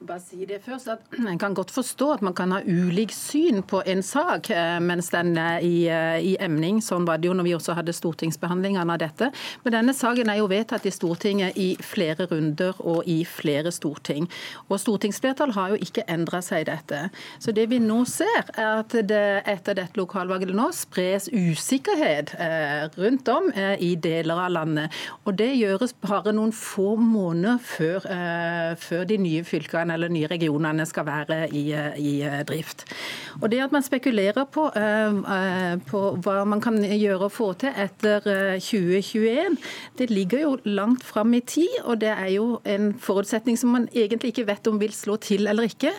[0.00, 3.60] Bare si det først at En kan godt forstå at man kan ha ulik syn
[3.68, 6.78] på en sak eh, mens den er i, eh, i emning.
[6.80, 9.28] Sånn var det jo når vi også hadde stortingsbehandlingene av dette.
[9.60, 14.24] Men denne saken er jo vedtatt i Stortinget i flere runder og i flere storting.
[14.70, 17.02] Og Stortingsflertallet har jo ikke endra seg i dette.
[17.36, 19.20] Så det vi nå ser, er at det
[19.52, 24.96] etter dette lokalvalget nå spres usikkerhet eh, rundt om i deler av landet.
[25.28, 28.08] Og det gjøres bare noen få måneder før,
[28.80, 32.86] før de nye fylkene fylkene eller nye regionene skal være i, i eh, drift.
[33.40, 37.70] Og Det at man spekulerer på, uh, på, hva man kan gjøre og få til
[37.76, 38.20] etter
[38.60, 39.56] 2021,
[39.98, 41.82] det ligger jo langt fram i tid.
[41.84, 45.46] Og det er jo en forutsetning som man egentlig ikke vet om vil slå til
[45.46, 45.92] eller ikke.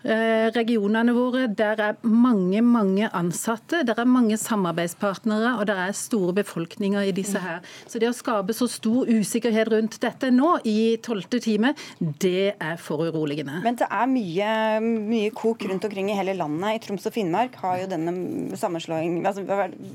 [0.00, 1.44] Eh, regionene våre.
[1.52, 7.12] Der er mange mange ansatte, der er mange samarbeidspartnere og der er store befolkninger i
[7.12, 7.60] disse her.
[7.84, 12.80] Så det å skape så stor usikkerhet rundt dette nå i tolvte time, det er
[12.80, 13.60] foruroligende.
[13.66, 16.78] Men det er mye, mye kok rundt omkring i hele landet.
[16.78, 19.44] I Troms og Finnmark har jo denne sammenslåingen altså,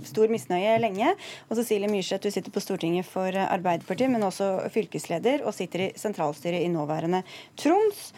[0.06, 1.16] stor misnøye lenge.
[1.50, 5.92] Og Cecilie Myrseth, du sitter på Stortinget for Arbeiderpartiet, men også fylkesleder og sitter i
[5.98, 7.26] sentralstyret i nåværende
[7.58, 8.12] Troms.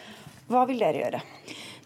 [0.48, 1.24] Hva vil dere gjøre?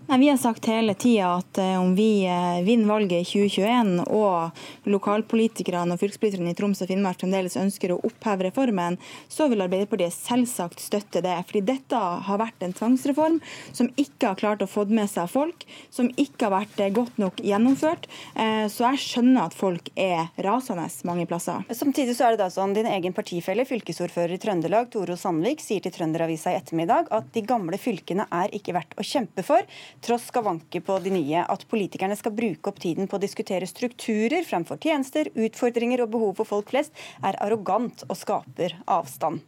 [0.06, 4.00] Nei, Vi har sagt hele tida at eh, om vi eh, vinner valget i 2021
[4.10, 8.98] og lokalpolitikerne og fylkespolitikerne i Troms og Finnmark fremdeles ønsker å oppheve reformen,
[9.30, 11.36] så vil Arbeiderpartiet selvsagt støtte det.
[11.46, 13.38] Fordi dette har vært en tvangsreform
[13.70, 15.62] som ikke har klart å få med seg folk,
[15.94, 18.10] som ikke har vært eh, godt nok gjennomført.
[18.72, 21.62] Så jeg skjønner at folk er rasende mange plasser.
[21.76, 25.84] Samtidig så er det da sånn, Din egen partifelle, fylkesordfører i Trøndelag, Toro Sandvik, sier
[25.84, 29.62] til Trønderavisa i ettermiddag at de gamle fylkene er ikke verdt å kjempe for
[30.02, 34.44] tross skavanker på de nye, at politikerne skal bruke opp tiden på å diskutere strukturer
[34.46, 39.42] fremfor tjenester, utfordringer og behov for folk flest, er arrogant og skaper avstand.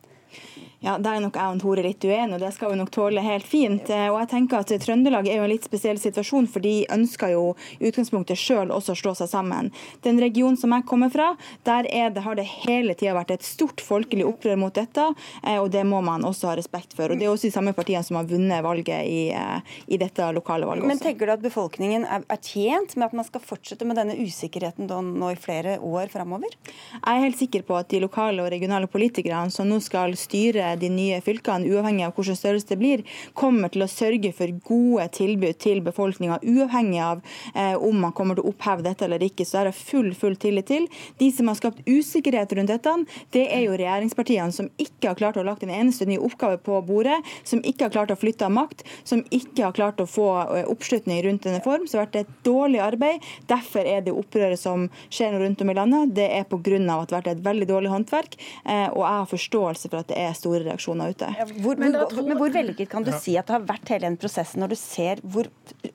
[0.84, 3.22] Ja, Der er nok jeg og Tore litt uenige, og det skal vi nok tåle
[3.24, 3.88] helt fint.
[3.88, 7.30] Eh, og jeg tenker at Trøndelag er jo en litt spesiell situasjon, for de ønsker
[7.32, 7.44] jo
[7.78, 9.70] i utgangspunktet sjøl også å slå seg sammen.
[10.04, 11.30] Den regionen som jeg kommer fra,
[11.64, 15.06] der det, har det hele tida vært et stort folkelig opprør mot dette,
[15.40, 17.08] eh, og det må man også ha respekt for.
[17.08, 20.28] Og Det er også de samme partiene som har vunnet valget i, eh, i dette
[20.36, 20.84] lokale valget.
[20.84, 20.92] også.
[20.92, 24.18] Men tenker du at befolkningen er, er, tjent med at man skal fortsette med denne
[24.20, 26.52] usikkerheten nå i flere år framover?
[26.60, 30.73] Jeg er helt sikker på at de lokale og regionale politikerne som nå skal styre
[30.80, 33.04] de nye fylkene, uavhengig av hvilken størrelse det blir,
[33.38, 37.22] kommer til å sørge for gode tilbud til befolkninga, uavhengig av
[37.54, 39.46] eh, om man kommer til å oppheve dette eller ikke.
[39.46, 40.88] Så det har jeg full, full tillit til.
[41.20, 42.94] De som har skapt usikkerhet rundt dette,
[43.36, 46.80] det er jo regjeringspartiene, som ikke har klart å lagt en eneste ny oppgave på
[46.86, 50.68] bordet, som ikke har klart å flytte makt, som ikke har klart å få eh,
[50.70, 51.88] oppslutning rundt en reform.
[51.88, 53.24] Så har vært et dårlig arbeid.
[53.50, 56.54] Derfor er det opprøret som skjer rundt om i landet, det er pga.
[56.54, 58.36] at det har vært et veldig dårlig håndverk.
[58.64, 61.30] Eh, og jeg har forståelse for at det er store reaksjoner ute.
[61.58, 63.18] Hvor, men, hvor, men, hvor, vellykket kan du ja.
[63.20, 65.50] si at det har vært hele den prosessen, når du ser hvor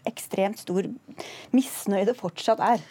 [0.09, 0.87] ekstremt stor
[1.55, 2.83] misnøye det fortsatt er?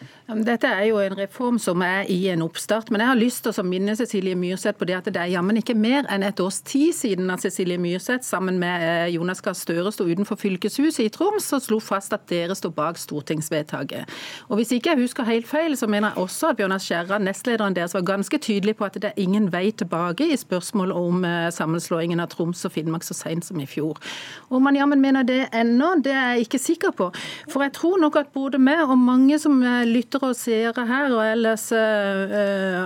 [0.46, 3.52] Dette er jo en reform som er i en oppstart, men jeg har lyst til
[3.52, 6.60] å minne Cecilie Myrseth på det at det er jammen ikke mer enn et års
[6.66, 11.12] tid siden at Cecilie Myrseth sammen med eh, Jonas Gahr Støre sto utenfor fylkeshuset i
[11.12, 14.08] Troms og slo fast at dere står bak stortingsvedtaket.
[14.48, 17.76] Og Hvis ikke jeg husker helt feil, så mener jeg også at Bjørnar Skjæran, nestlederen
[17.76, 21.24] deres, var ganske tydelig på at det er ingen vei tilbake i spørsmål om
[21.58, 23.98] sammenslåingen av Troms og Finnmark så sent som i fjor.
[24.48, 27.10] Om man jammen mener det ennå, det er jeg ikke sikker på.
[27.50, 31.22] For jeg tror nok at både vi og mange som lytter og seere her, og
[31.24, 31.68] ellers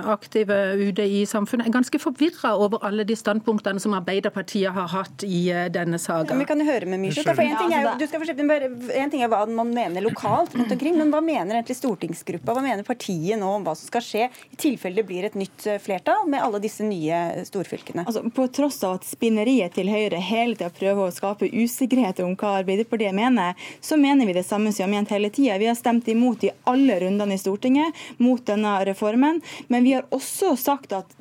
[0.09, 5.25] aktive ute i samfunnet, er ganske forvirra over alle de standpunktene som Arbeiderpartiet har hatt
[5.27, 6.33] i denne saken.
[6.33, 7.29] Ja, vi kan jo høre med Myrseth.
[7.33, 11.11] En ting er, du skal en ting er hva man mener lokalt, rundt omkring, men
[11.13, 12.55] hva mener egentlig stortingsgruppa?
[12.55, 15.67] Hva mener partiet nå om hva som skal skje i tilfelle det blir et nytt
[15.83, 18.05] flertall med alle disse nye storfylkene?
[18.07, 22.37] Altså, på tross av at spinneriet til Høyre hele tida prøver å skape usikkerhet om
[22.39, 25.59] hva Arbeiderpartiet mener, så mener vi det samme som vi har ment hele tida.
[25.59, 30.07] Vi har stemt imot i alle rundene i Stortinget mot denne reformen, men vi har
[30.15, 31.11] også sagt at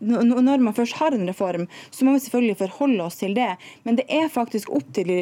[0.00, 3.50] når man først har en reform, så må vi selvfølgelig forholde oss til det.
[3.84, 5.18] Men det er faktisk opp til de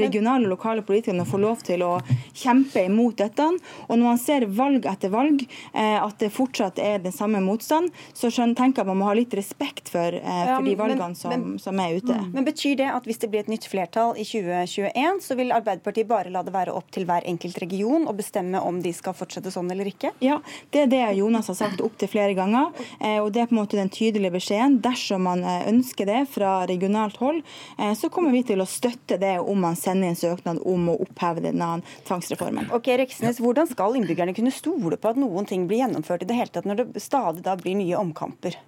[0.00, 1.92] regionale og lokale politikerne å få lov til å
[2.32, 3.48] kjempe imot dette.
[3.88, 7.92] Og når man ser valg etter valg eh, at det fortsatt er den samme motstand,
[8.16, 11.82] så tenker jeg man må ha litt respekt for, eh, for de valgene som, som,
[11.82, 12.16] er ute.
[12.16, 12.32] Mm.
[12.36, 16.08] Men Betyr det at hvis det blir et nytt flertall i 2021, så vil Arbeiderpartiet
[16.08, 19.52] bare la det være opp til hver enkelt region å bestemme om de skal fortsette
[19.54, 20.12] sånn eller ikke?
[20.24, 20.40] Ja,
[20.74, 22.72] det er det Jonas har sagt opptil flere ganger.
[23.00, 24.80] Eh, og det er på en måte den tydelige beskjeden.
[24.84, 27.42] Dersom man eh, ønsker det fra regionalt hold,
[27.78, 30.98] eh, så kommer vi til å støtte det om man sender en søknad om å
[31.04, 31.74] oppheve denne
[32.08, 32.70] tvangsreformen.
[32.74, 36.38] Ok, Reksnes, Hvordan skal innbyggerne kunne stole på at noen ting blir gjennomført i det
[36.38, 38.58] hele tatt, når det stadig da blir nye omkamper?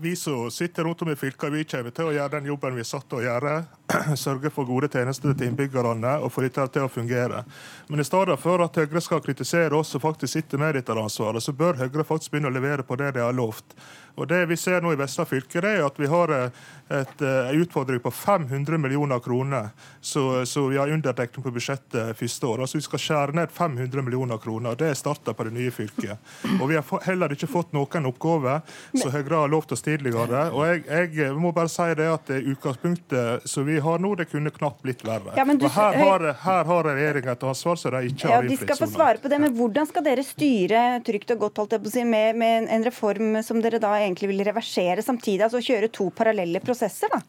[0.00, 2.84] vi som sitter rundt om i fylkene, vi kommer til å gjøre den jobben vi
[2.84, 3.54] er satt til å gjøre.
[4.16, 7.44] Sørge for gode tjenester til innbyggerne og få dette til å fungere.
[7.88, 11.42] Men i stedet for at Høyre skal kritisere oss som faktisk sitter med dette ansvaret,
[11.42, 13.76] så bør Høyre faktisk begynne å levere på det de har lovt.
[14.18, 17.52] Og Det vi ser nå i Vestland fylke, er at vi har eh, en eh,
[17.62, 19.68] utfordring på 500 millioner kroner.
[20.00, 22.64] Så, så vi har underdekning på budsjettet første år.
[22.64, 24.74] Altså Vi skal skjære ned 500 millioner kroner.
[24.74, 26.18] og Det er starten på det nye fylket.
[26.58, 28.64] Og Vi har heller ikke fått noen oppgaver
[28.96, 30.48] som Høyre har lovt oss tidligere.
[30.50, 34.28] Og jeg, jeg, må bare si det at det utgangspunktet som vi har nå, det
[34.30, 35.34] kunne knapt blitt verre.
[35.36, 38.58] Ja, du, her, har, her har regjeringa et ansvar som de ikke har ja, De
[38.60, 41.84] skal få svare på det, men Hvordan skal dere styre trygt og godt holdt jeg
[41.84, 45.44] på å si, med, med en reform som dere da egentlig vil reversere samtidig?
[45.48, 47.10] altså Kjøre to parallelle prosesser?
[47.12, 47.22] da?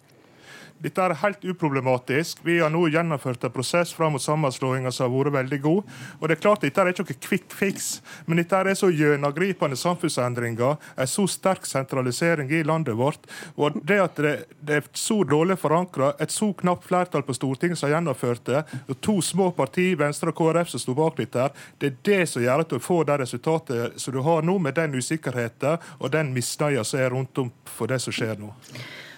[0.80, 2.40] Dette er helt uproblematisk.
[2.48, 5.90] Vi har nå gjennomført en prosess fram mot sammenslåinga som har vært veldig god.
[6.20, 7.90] Og det er klart Dette er ikke noe quick fix,
[8.26, 13.28] men dette er så gjennomgripende samfunnsendringer, en så sterk sentralisering i landet vårt,
[13.60, 17.80] og det at det, det er så dårlig forankra, et så knapt flertall på Stortinget
[17.80, 21.50] som har gjennomført det, og to små partier, Venstre og KrF, som sto bak dette,
[21.82, 24.80] det er det som gjør at du får det resultatet som du har nå, med
[24.80, 28.54] den usikkerheten og den misnøya som er rundt om for det som skjer nå.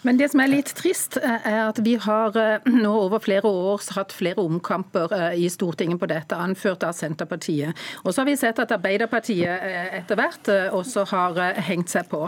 [0.01, 3.45] Men det som er litt trist, eh, er at vi har eh, nå over flere
[3.45, 7.77] år hatt flere omkamper eh, i Stortinget på dette, anført av Senterpartiet.
[8.01, 9.61] Og så har vi sett at Arbeiderpartiet
[10.01, 11.37] etter hvert også har
[11.67, 12.23] hengt seg på.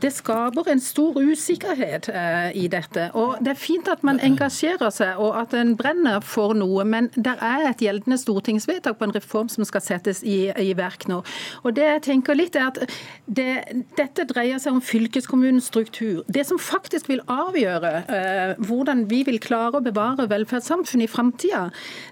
[0.00, 2.08] Det skaper en stor usikkerhet
[2.56, 3.10] i dette.
[3.18, 7.10] Og Det er fint at man engasjerer seg og at en brenner for noe, men
[7.16, 11.20] det er et gjeldende stortingsvedtak på en reform som skal settes i, i verk nå.
[11.64, 12.80] Og det jeg tenker litt er at
[13.26, 13.50] det,
[13.98, 16.22] Dette dreier seg om fylkeskommunens struktur.
[16.30, 21.62] Det som faktisk vil avgjøre eh, hvordan vi vil klare å bevare velferdssamfunnet i framtida,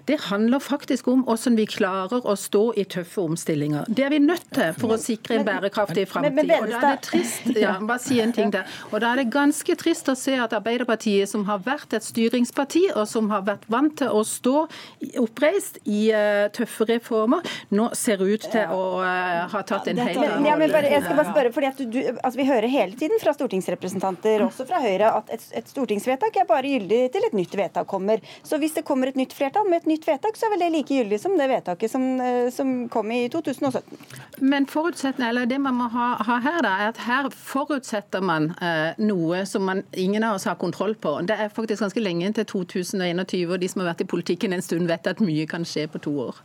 [0.09, 3.89] det handler faktisk om hvordan vi klarer å stå i tøffe omstillinger.
[3.89, 6.39] Det er vi nødt til for å sikre en bærekraftig framtid.
[6.59, 8.67] Og da er det trist, ja, bare si en ting der.
[8.91, 12.89] Og da er det ganske trist å se at Arbeiderpartiet, som har vært et styringsparti,
[12.95, 14.65] og som har vært vant til å stå
[15.21, 17.45] oppreist i uh, tøffe reformer,
[17.75, 20.47] nå ser ut til å uh, ha tatt en helt annen.
[20.49, 24.65] Ja, jeg skal bare spørre, fordi du, altså, Vi hører hele tiden fra stortingsrepresentanter, også
[24.69, 28.23] fra Høyre, Høyre at et, et, stortingsvedtak er bare gyldig til et nytt vedtak kommer.
[28.43, 30.71] Så hvis det kommer et nytt flertall med et nytt vedtak, så er vel det
[30.75, 33.97] like gyldig som det vedtaket som, eh, som kom i 2017.
[34.39, 38.93] Men eller det man må ha, ha her, da, er at her forutsetter man eh,
[39.01, 41.19] noe som man, ingen av oss har kontroll på.
[41.27, 44.65] Det er faktisk ganske lenge til 2021, og de som har vært i politikken en
[44.65, 46.41] stund, vet at mye kan skje på to år.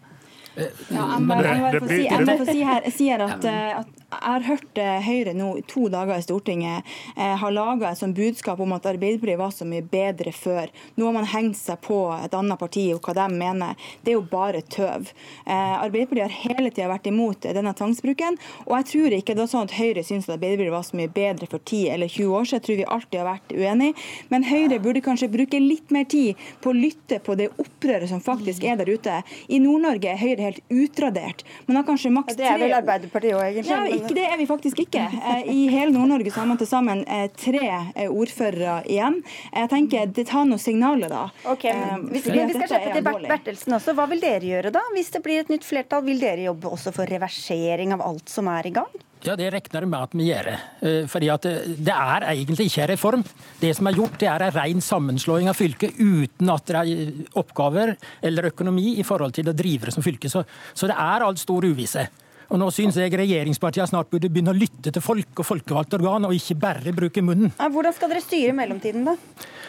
[0.57, 4.05] Ja, jeg må bare få si, jeg må få si her, sier at, eh, at
[4.15, 6.87] jeg har hørt eh, Høyre nå to dager i Stortinget
[7.17, 10.71] eh, har laga et sånt budskap om at Arbeiderpartiet var så mye bedre før.
[10.97, 13.89] Nå har man hengt seg på et annet parti og hva de mener.
[14.05, 15.11] Det er jo bare tøv.
[15.45, 18.39] Eh, Arbeiderpartiet har hele tida vært imot denne tvangsbruken.
[18.69, 21.15] Og jeg tror ikke det er sånn at Høyre syns at Arbeiderpartiet var så mye
[21.19, 22.53] bedre for 10 eller 20 år siden.
[22.55, 24.07] Jeg tror vi alltid har vært uenige.
[24.31, 28.23] Men Høyre burde kanskje bruke litt mer tid på å lytte på det opprøret som
[28.23, 29.21] faktisk er der ute.
[29.51, 31.45] I Nord-Norge er Høyre helt utradert.
[31.67, 33.73] Man har kanskje maks tre Det er vel Arbeiderpartiet òg, egentlig?
[33.73, 35.07] Ja, ikke det er vi faktisk ikke.
[35.21, 39.21] Eh, I hele Nord-Norge så har man til sammen eh, tre eh, ordførere igjen.
[39.53, 41.25] Jeg tenker, Det tar noen signaler, da.
[41.51, 43.97] Ok, men hvis, vi skal slippe til Bertelsen også.
[43.97, 44.85] Hva vil dere gjøre da?
[44.95, 48.49] Hvis det blir et nytt flertall, vil dere jobbe også for reversering av alt som
[48.53, 49.05] er i gang?
[49.25, 50.49] Ja, Det regner jeg med at vi gjør.
[50.85, 53.25] Eh, fordi at Det er egentlig ikke en reform.
[53.61, 57.31] Det som er gjort, det er en ren sammenslåing av fylket uten at det er
[57.35, 60.29] oppgaver eller økonomi i forhold til å drive det som fylke.
[60.29, 60.45] Så,
[60.75, 62.07] så det er alt stor uvisse.
[62.53, 66.29] Og nå syns jeg regjeringspartiene snart burde begynne å lytte til folk og folkevalgte organ,
[66.29, 67.55] og ikke bare bruke munnen.
[67.57, 69.17] Hvordan skal dere styre i mellomtiden, da?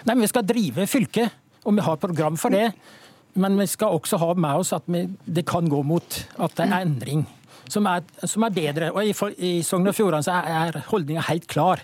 [0.06, 1.32] Nei, men Vi skal drive fylket,
[1.64, 2.74] og vi har program for det.
[3.36, 6.68] Men vi skal også ha med oss at vi, det kan gå mot at det
[6.68, 7.26] er endring
[7.72, 8.92] som er, som er bedre.
[8.94, 11.84] Og I, i Sogn og Fjordane er, er holdninga helt klar.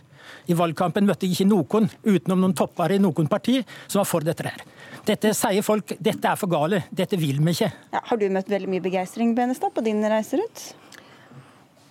[0.49, 4.25] I valgkampen møtte jeg ikke noen, utenom noen topper i noen parti, som var for
[4.25, 4.63] dette her.
[5.07, 7.71] Dette sier folk dette er for gale, dette vil vi ikke.
[7.93, 10.71] Ja, har du møtt veldig mye begeistring Benestad, på din reise rundt?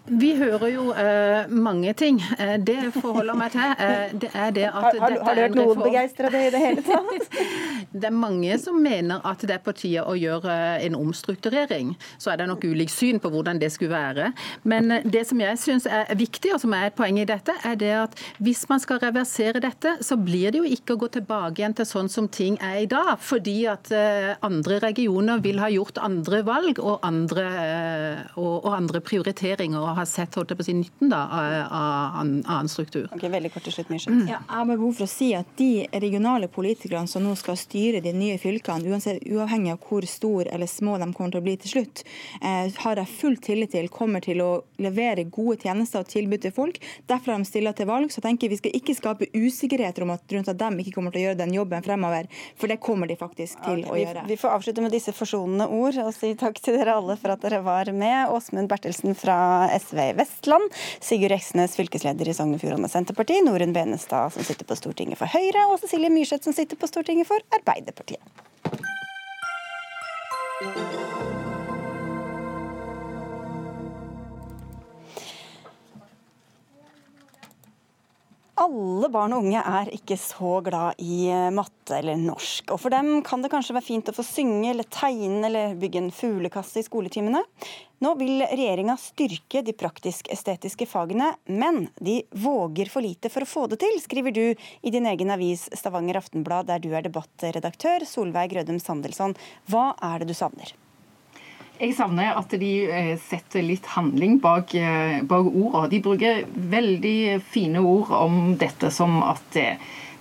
[0.09, 2.23] Vi hører jo eh, mange ting.
[2.39, 3.75] Eh, det forholder meg til.
[3.79, 6.63] Eh, det er det at har, har, har du hørt noen begeistre det i det
[6.63, 7.37] hele tatt?
[7.93, 10.55] det er mange som mener at det er på tide å gjøre
[10.87, 11.93] en omstrukturering.
[12.19, 14.31] Så er det nok ulikt syn på hvordan det skulle være.
[14.65, 17.55] Men eh, det som jeg syns er viktig, og som er et poeng i dette,
[17.67, 21.11] er det at hvis man skal reversere dette, så blir det jo ikke å gå
[21.19, 23.13] tilbake igjen til sånn som ting er i dag.
[23.21, 28.73] Fordi at eh, andre regioner vil ha gjort andre valg og andre, eh, og, og
[28.75, 29.90] andre prioriteringer.
[29.91, 33.09] Og har sett holdt på å si, nytten da, av annen struktur.
[33.15, 34.25] Ok, veldig kort til slutt, mm.
[34.29, 38.01] ja, Jeg har behov for å si at De regionale politikerne som nå skal styre
[38.05, 41.57] de nye fylkene, uansett, uavhengig av hvor stor eller små de kommer til å bli
[41.61, 42.05] til slutt,
[42.41, 46.55] eh, har jeg full tillit til kommer til å levere gode tjenester og tilbud til
[46.55, 46.79] folk.
[47.11, 48.11] Derfor har de stilla til valg.
[48.11, 51.13] så tenker jeg Vi skal ikke skape usikkerhet om at, rundt at de ikke kommer
[51.13, 54.25] til å gjøre den jobben fremover, for det kommer de faktisk til okay, å gjøre.
[54.27, 57.35] Vi, vi får avslutte med disse forsonende ord og si takk til dere alle for
[57.35, 58.31] at dere var med.
[58.31, 60.77] Åsmund Bertelsen fra SV i Vestland.
[61.01, 63.41] Sigurd Eksnes, fylkesleder i Sogn og Fjordane Senterparti.
[63.47, 65.67] Norunn Benestad, som sitter på Stortinget for Høyre.
[65.73, 68.25] Og Cecilie Myrseth, som sitter på Stortinget for Arbeiderpartiet.
[78.71, 82.71] Alle barn og unge er ikke så glad i eh, matte eller norsk.
[82.75, 86.03] Og for dem kan det kanskje være fint å få synge eller tegne eller bygge
[86.05, 87.43] en fuglekasse i skoletimene.
[88.01, 93.67] Nå vil regjeringa styrke de praktisk-estetiske fagene, men de våger for lite for å få
[93.73, 98.09] det til, skriver du i din egen avis Stavanger Aftenblad, der du er debattredaktør.
[98.09, 99.37] Solveig Rødum Sandelsson,
[99.69, 100.73] hva er det du savner?
[101.81, 105.89] Jeg savner at de eh, setter litt handling bak, eh, bak ordene.
[105.89, 106.43] De bruker
[106.75, 109.79] veldig fine ord om dette som at eh,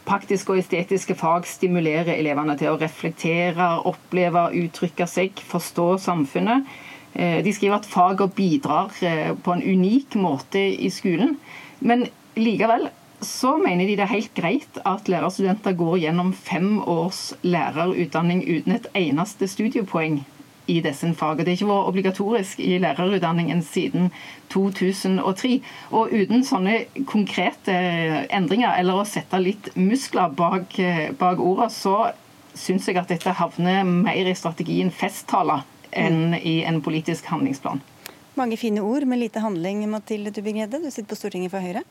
[0.08, 6.72] praktiske og estetiske fag stimulerer elevene til å reflektere, oppleve, uttrykke seg, forstå samfunnet.
[7.20, 8.94] De skriver at fagene bidrar
[9.44, 11.36] på en unik måte i skolen.
[11.82, 12.06] Men
[12.38, 12.88] likevel
[13.26, 18.78] så mener de det er helt greit at lærerstudenter går gjennom fem års lærerutdanning uten
[18.78, 20.22] et eneste studiepoeng
[20.70, 21.46] i disse fagene.
[21.46, 24.10] Det har ikke vært obligatorisk i lærerutdanningen siden
[24.54, 25.60] 2003.
[25.98, 27.76] Og uten sånne konkrete
[28.30, 30.78] endringer, eller å sette litt muskler bak,
[31.20, 32.12] bak ordene, så
[32.58, 35.66] syns jeg at dette havner mer i strategien festtaler
[35.96, 37.82] enn i en politisk handlingsplan.
[38.40, 40.84] Mange fine ord, med lite handling, Mathilde Tubing-Gjedde.
[40.84, 41.84] Du sitter på Stortinget for Høyre.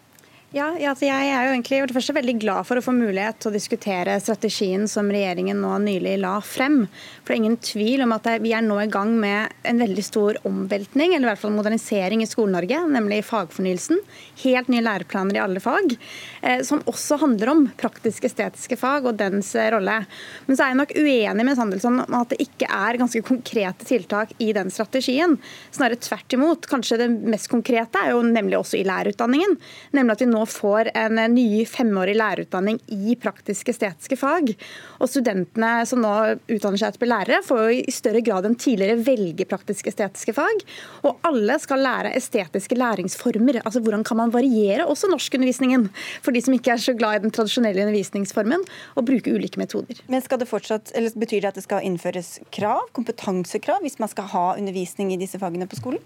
[0.49, 3.37] Ja, altså jeg er jo egentlig for det første veldig glad for å få mulighet
[3.37, 6.87] til å diskutere strategien som regjeringen nå nylig la frem.
[7.21, 10.05] For det er ingen tvil om at vi er nå i gang med en veldig
[10.07, 14.01] stor omveltning, eller i hvert fall modernisering i Skole-Norge, nemlig fagfornyelsen.
[14.41, 15.93] Helt nye læreplaner i alle fag,
[16.41, 19.99] eh, som også handler om praktisk-estetiske fag og dens eh, rolle.
[20.49, 23.91] Men så er jeg nok uenig med Sandelsson om at det ikke er ganske konkrete
[23.93, 25.37] tiltak i den strategien.
[25.77, 26.73] Snarere tvert imot.
[26.73, 29.61] Kanskje det mest konkrete er jo nemlig også i lærerutdanningen.
[29.93, 34.53] nemlig at vi nå nå får en ny femårig lærerutdanning i praktisk-estetiske fag.
[35.03, 36.15] Og studentene som nå
[36.47, 40.35] utdanner seg til å bli lærere, får jo i større grad enn tidligere velge praktisk-estetiske
[40.37, 40.65] fag.
[41.09, 43.61] Og alle skal lære estetiske læringsformer.
[43.65, 45.89] Altså hvordan kan man variere også norskundervisningen
[46.23, 48.65] for de som ikke er så glad i den tradisjonelle undervisningsformen,
[48.99, 49.99] og bruke ulike metoder.
[50.11, 54.11] Men skal det fortsatt, eller Betyr det at det skal innføres krav, kompetansekrav, hvis man
[54.13, 56.03] skal ha undervisning i disse fagene på skolen?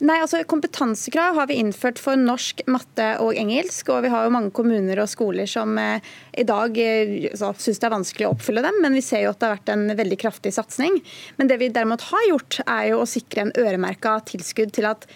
[0.00, 3.90] Nei, altså Kompetansekrav har vi innført for norsk, matte og engelsk.
[3.92, 6.00] og Vi har jo mange kommuner og skoler som eh,
[6.38, 9.34] i dag eh, altså, syns det er vanskelig å oppfylle dem, men vi ser jo
[9.34, 10.98] at det har vært en veldig kraftig satsing.
[11.38, 15.06] Men det vi derimot har gjort, er jo å sikre en øremerka tilskudd til at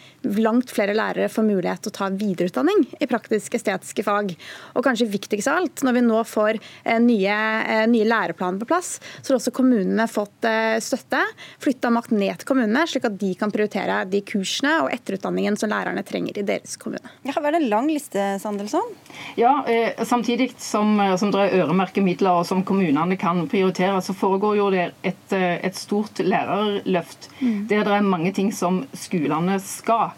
[0.41, 4.35] langt flere lærere får mulighet til å ta videreutdanning i praktisk-estetiske fag.
[4.75, 8.69] Og kanskje viktigst av alt, når vi nå får eh, nye, eh, nye læreplaner på
[8.71, 11.23] plass, så har også kommunene fått eh, støtte.
[11.63, 15.73] Flytta makt ned til kommunene, slik at de kan prioritere de kursene og etterutdanningen som
[15.73, 17.15] lærerne trenger i deres kommune.
[17.27, 18.95] Ja, Var det en lang liste, Sandelsson?
[19.39, 24.17] Ja, eh, samtidig som, som det er øremerkede midler og som kommunene kan prioritere, så
[24.17, 27.31] foregår jo det et, et stort lærerløft.
[27.41, 27.67] Mm.
[27.71, 30.16] Der det er mange ting som skolene skal.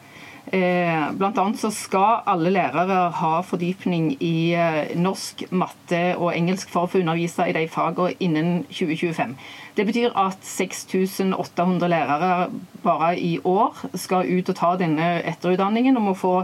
[0.52, 6.70] Eh, blant annet så skal alle lærere ha fordypning i eh, norsk, matte og engelsk
[6.72, 9.34] for å få undervise i de fagene innen 2025.
[9.76, 12.48] Det betyr at 6800 lærere
[12.82, 16.34] bare i år skal ut og ta denne etterutdanningen og må få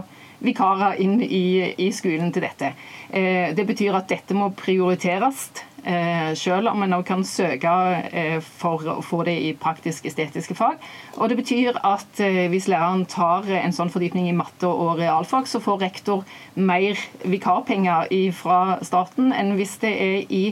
[0.45, 2.75] vikarer inn i, i skolen til dette.
[3.09, 5.47] Eh, det betyr at dette må prioriteres
[5.85, 7.71] Eh, selv om en kan søke
[8.09, 10.79] eh, for å få det i praktisk-estetiske fag.
[11.19, 15.45] Og Det betyr at eh, hvis læreren tar en sånn fordypning i matte og realfag,
[15.45, 16.23] så får rektor
[16.57, 20.43] mer vikarpenger fra staten enn hvis det er i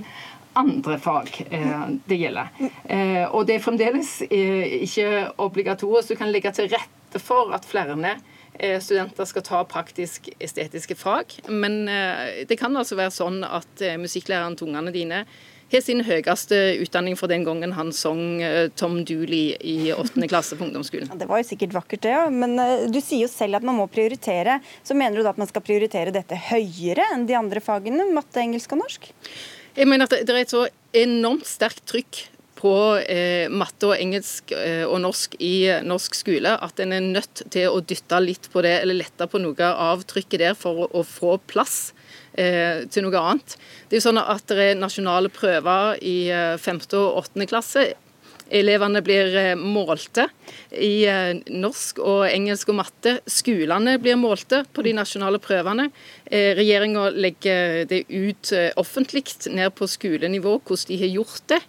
[0.54, 1.32] andre fag
[2.06, 2.52] det gjelder.
[3.34, 6.14] Og det er fremdeles ikke obligatorisk.
[6.14, 7.96] Du kan legge til rette for at flere
[8.82, 11.40] studenter skal ta praktisk-estetiske fag.
[11.50, 15.24] Men eh, det kan altså være sånn at eh, musikklæreren til ungene dine
[15.74, 20.22] har sin høyeste utdanning fra den gangen han sang eh, Tom Dooley i 8.
[20.30, 21.10] klasse på ungdomsskolen.
[21.10, 22.14] Ja, det var jo sikkert vakkert, det.
[22.14, 22.28] Ja.
[22.30, 22.56] Men
[22.94, 24.60] du sier jo selv at man må prioritere.
[24.86, 28.44] Så mener du da at man skal prioritere dette høyere enn de andre fagene, matte,
[28.44, 29.10] engelsk og norsk?
[29.74, 32.28] Jeg mener at det er et så enormt sterkt trykk
[32.64, 32.74] på
[33.12, 37.68] eh, matte og engelsk eh, og norsk i norsk skole at en er nødt til
[37.68, 41.04] å dytte litt på det, eller lette på noe av trykket der for å, å
[41.04, 41.92] få plass
[42.40, 43.58] eh, til noe annet.
[43.88, 47.48] Det er jo sånn at det er nasjonale prøver i eh, femte og 8.
[47.52, 47.86] klasse.
[48.54, 50.28] Elevene blir eh, målte
[50.72, 53.18] i eh, norsk og engelsk og matte.
[53.30, 55.90] Skolene blir målte på de nasjonale prøvene.
[56.34, 58.50] Regjeringa legger det ut
[58.80, 61.62] offentlig ned på skolenivå hvordan de har gjort det.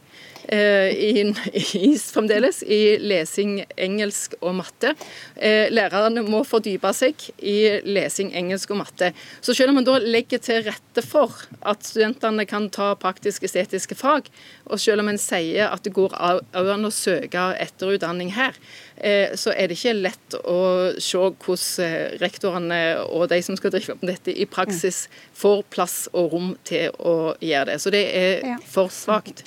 [0.49, 1.35] Eh, i,
[1.75, 4.93] i, fremdeles i lesing, engelsk og matte.
[5.37, 7.57] Eh, lærerne må fordype seg i
[7.89, 9.13] lesing, engelsk og matte.
[9.41, 11.33] Så selv om man da legger til rette for
[11.65, 14.29] at studentene kan ta praktisk-estetiske fag,
[14.69, 18.57] og selv om en sier at det går an å søke etterutdanning her,
[18.97, 20.61] eh, så er det ikke lett å
[21.01, 26.33] se hvordan rektorene og de som skal drive med dette i praksis, får plass og
[26.37, 27.81] rom til å gjøre det.
[27.81, 29.47] Så det er for svakt.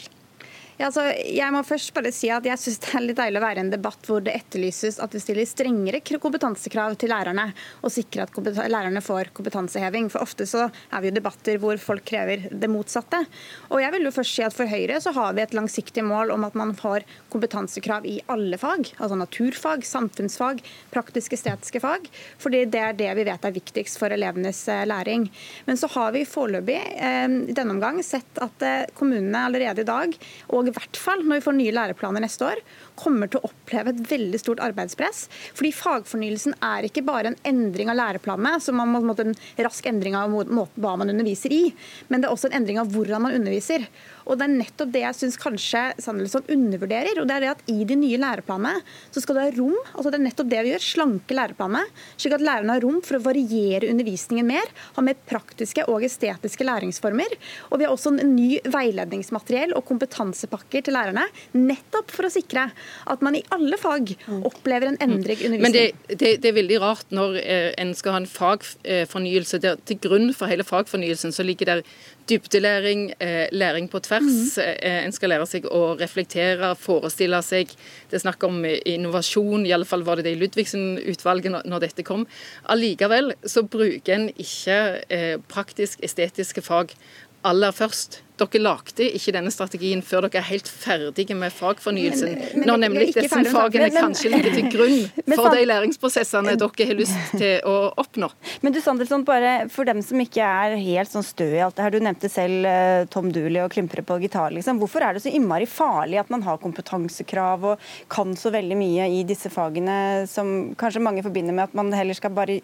[0.78, 3.42] Ja, altså, jeg må først bare si at jeg syns det er litt deilig å
[3.42, 7.48] være i en debatt hvor det etterlyses at vi stiller strengere kompetansekrav til lærerne,
[7.82, 10.12] og sikrer at lærerne får kompetanseheving.
[10.14, 13.24] For ofte så er vi jo debatter hvor folk krever det motsatte.
[13.72, 16.36] Og jeg vil jo først si at For Høyre så har vi et langsiktig mål
[16.36, 18.94] om at man får kompetansekrav i alle fag.
[19.00, 20.62] Altså naturfag, samfunnsfag,
[20.94, 22.06] praktisk-estetiske fag.
[22.38, 25.26] Fordi det er det vi vet er viktigst for elevenes eh, læring.
[25.66, 29.90] Men så har vi foreløpig eh, i denne omgang sett at eh, kommunene allerede i
[29.90, 30.14] dag
[30.54, 32.62] og i hvert fall når vi får nye læreplaner neste år,
[33.00, 35.26] kommer til å oppleve et veldig stort arbeidspress.
[35.58, 40.18] Fordi fagfornyelsen er ikke bare en endring av læreplanene, som man må en rask endring
[40.18, 41.64] av hva man underviser i,
[42.10, 43.88] men det er også en endring av hvordan man underviser.
[44.28, 47.20] Og Det er nettopp det jeg syns kanskje Sandelsson undervurderer.
[47.22, 50.12] og det er det at I de nye læreplanene så skal det ha rom altså
[50.12, 51.84] det er nettopp det vi gjør, slanke læreplanene,
[52.20, 56.66] slik at lærerne har rom for å variere undervisningen mer, ha mer praktiske og estetiske
[56.68, 57.38] læringsformer.
[57.72, 62.68] Og Vi har også en ny veiledningsmateriell og kompetansepakker til lærerne, nettopp for å sikre
[63.08, 65.64] at man i alle fag opplever en endring i undervisningen.
[65.64, 69.62] Men det, det, det, er veldig rart når eh, en skal ha en fagfornyelse.
[69.64, 71.86] Der, til grunn for hele fagfornyelsen så ligger der
[72.30, 74.58] dybdelæring, eh, læring på tvers.
[74.58, 75.06] Mm.
[75.08, 77.72] En skal lære seg å reflektere, forestille seg.
[78.10, 82.04] Det er snakk om innovasjon, i alle fall var det det i Ludvigsen-utvalget når dette
[82.04, 82.28] kom.
[82.70, 86.94] Allikevel så bruker en ikke praktisk-estetiske fag
[87.48, 88.22] aller først.
[88.38, 92.36] Dere lagde ikke denne strategien før dere er helt ferdige med fagfornyelsen.
[92.36, 94.98] Men, men, når nemlig disse fagene men, kanskje ligger til grunn
[95.40, 98.30] for de læringsprosessene dere har lyst til å oppnå.
[98.62, 101.88] Men du Sandelsson, bare for dem som ikke er helt sånn stø i alt det
[101.88, 101.96] her.
[101.96, 104.54] Du nevnte selv uh, Tom Dooley og klimpere på gitar.
[104.54, 104.82] Liksom.
[104.82, 109.10] Hvorfor er det så innmari farlig at man har kompetansekrav og kan så veldig mye
[109.18, 112.60] i disse fagene som kanskje mange forbinder med at man heller skal bare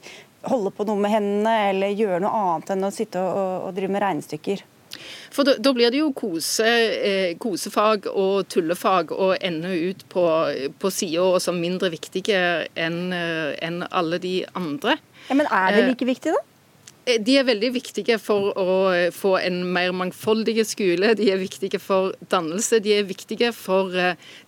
[0.49, 3.75] holde på noe med hendene eller gjøre noe annet enn å sitte og, og, og
[3.77, 4.63] drive med regnestykker?
[5.33, 6.69] For da, da blir det jo kose,
[7.09, 10.25] eh, kosefag og tullefag og ende ut på,
[10.79, 12.41] på sida som mindre viktige
[12.77, 14.99] enn eh, en alle de andre.
[15.29, 16.43] Ja, men er det eh, like viktig, da?
[17.07, 18.77] Eh, de er veldig viktige for å
[19.15, 21.15] få en mer mangfoldig skole.
[21.17, 22.83] De er viktige for dannelse.
[22.85, 23.89] De er viktige for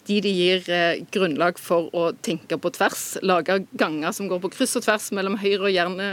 [0.07, 0.65] de de gir
[1.13, 3.17] grunnlag for å tenke på tvers.
[3.25, 6.09] Lage ganger som går på kryss og tvers mellom høyre hjerne,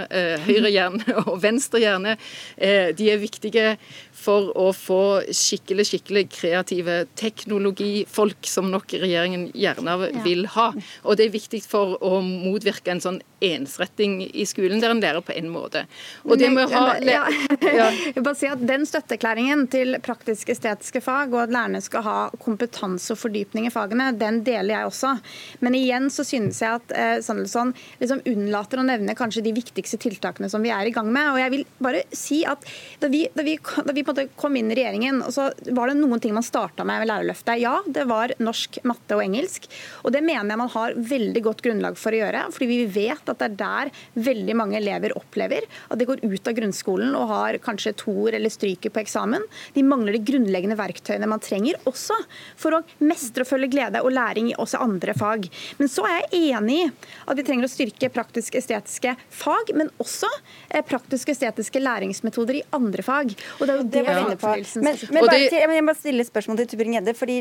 [0.46, 2.16] høyre hjerne og venstre hjerne.
[2.58, 3.76] De er viktige
[4.22, 5.02] for å få
[5.34, 10.70] skikkelig skikkelig kreative teknologifolk, som nok regjeringen gjerne vil ha.
[11.04, 15.24] Og Det er viktig for å motvirke en sånn ensretting i skolen, der en lærer
[15.24, 15.84] på en måte.
[16.24, 16.96] Og det med å ha...
[17.02, 17.24] Ja.
[18.12, 23.14] Jeg bare si at Den støtteerklæringen til praktisk-estetiske fag, og at lærerne skal ha kompetanse
[23.14, 25.12] og fordypning i fag, fagene, den deler jeg også.
[25.64, 30.00] Men igjen så synes jeg at eh, Sandelsson liksom unnlater å nevne kanskje de viktigste
[30.02, 31.32] tiltakene som vi er i gang med.
[31.32, 32.64] Og jeg vil bare si at
[33.02, 35.90] Da vi, da vi, da vi på en måte kom inn i regjeringen, så var
[35.90, 37.58] det noen ting man starta med ved Lærerløftet.
[37.62, 39.66] Ja, det var norsk, matte og engelsk.
[40.06, 42.44] Og det mener jeg man har veldig godt grunnlag for å gjøre.
[42.52, 43.90] fordi vi vet at det er der
[44.28, 48.52] veldig mange elever opplever at de går ut av grunnskolen og har kanskje toer eller
[48.52, 49.44] stryker på eksamen.
[49.74, 52.16] De mangler de grunnleggende verktøyene man trenger også
[52.60, 55.48] for å mestre og følge glede og læring i også andre fag.
[55.78, 56.90] Men så er jeg enig i
[57.26, 60.28] at vi trenger å styrke praktisk-estetiske fag, men også
[60.68, 63.34] eh, praktisk-estetiske læringsmetoder i andre fag.
[63.58, 64.54] Og det er jo det, var inne på.
[64.82, 67.16] Men, men, bare, til, jeg må stille et spørsmål til Tubring-Gjedde.
[67.18, 67.38] fordi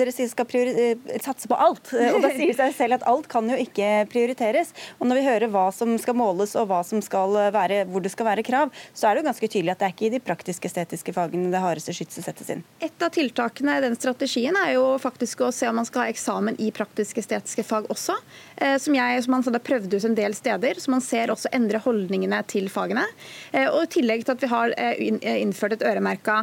[0.00, 1.92] Dere sier skal eh, satse på alt.
[1.94, 4.74] Eh, og da sier seg selv at alt kan jo ikke prioriteres.
[4.98, 8.12] Og når vi hører hva som skal måles og hva som skal være, hvor det
[8.14, 10.22] skal være krav, så er det jo ganske tydelig at det er ikke i de
[10.24, 12.64] praktisk-estetiske fagene det hardeste skytset settes inn.
[12.84, 16.12] Et av tiltakene i den strategien er jo faktisk å se om man skal ha
[16.12, 18.16] eksamen i praktisk-estetiske fag også.
[18.60, 20.80] Eh, som, jeg, som man har prøvd ut en del steder.
[20.80, 23.06] Så man ser også endre holdningene til fagene.
[23.52, 25.00] Eh, og I tillegg til at vi har eh,
[25.40, 26.42] innført et øremerka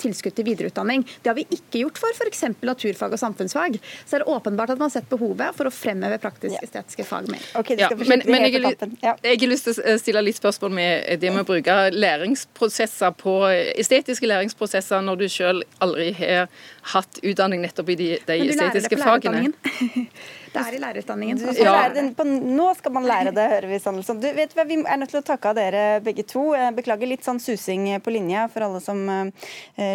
[0.00, 1.02] tilskudd til videreutdanning.
[1.22, 2.44] Det har vi ikke gjort for f.eks.
[2.64, 3.78] naturfag og samfunnsfag.
[4.08, 7.44] Så er det åpenbart at man har sett behovet for å fremheve praktisk-estetiske fag mer.
[7.58, 8.62] Okay, ja, men, men jeg,
[9.02, 9.14] ja.
[9.24, 13.34] jeg har lyst til å stille litt spørsmål med det med å bruke læringsprosesser på
[13.78, 16.48] estetiske læringsprosesser når du selv aldri har
[16.94, 19.50] hatt utdanning nettopp i de, de estetiske fagene.
[20.48, 21.40] Det er i lærerutdanningen.
[21.60, 21.88] Ja.
[22.24, 24.20] nå skal man lære det, hører vi Sandelsson.
[24.22, 26.44] Du, vet hva, Vi er nødt til å takke av dere begge to.
[26.76, 29.28] Beklager litt sånn susing på linja for alle som uh,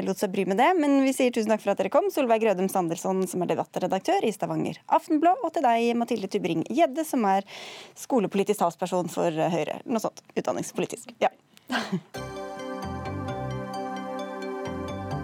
[0.05, 0.69] lot seg bry med det.
[0.79, 2.11] Men vi sier tusen takk for at dere kom.
[2.13, 7.07] Solveig Grødum Sandelsson, som er debattredaktør i Stavanger Aftenblå, og til deg, Mathilde Tybring Gjedde,
[7.07, 7.49] som er
[7.99, 9.81] skolepolitisk talsperson for Høyre.
[9.89, 10.23] Noe sånt.
[10.37, 11.17] Utdanningspolitisk.
[11.23, 11.33] Ja.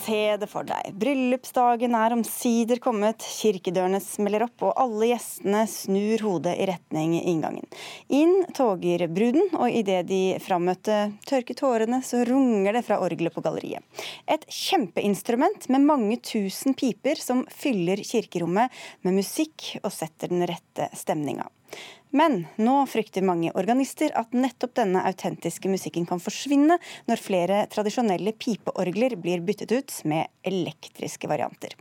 [0.00, 0.94] Se det for deg.
[0.96, 7.66] Bryllupsdagen er omsider kommet, kirkedørene smeller opp, og alle gjestene snur hodet i retning inngangen.
[8.08, 10.98] Inn toger bruden, og idet de frammøtte
[11.28, 13.84] tørker tårene, så runger det fra orgelet på galleriet.
[14.30, 18.72] Et kjempeinstrument med mange tusen piper som fyller kirkerommet
[19.04, 21.50] med musikk og setter den rette stemninga.
[22.10, 28.34] Men nå frykter mange organister at nettopp denne autentiske musikken kan forsvinne når flere tradisjonelle
[28.34, 31.76] pipeorgler blir byttet ut med elektriske varianter.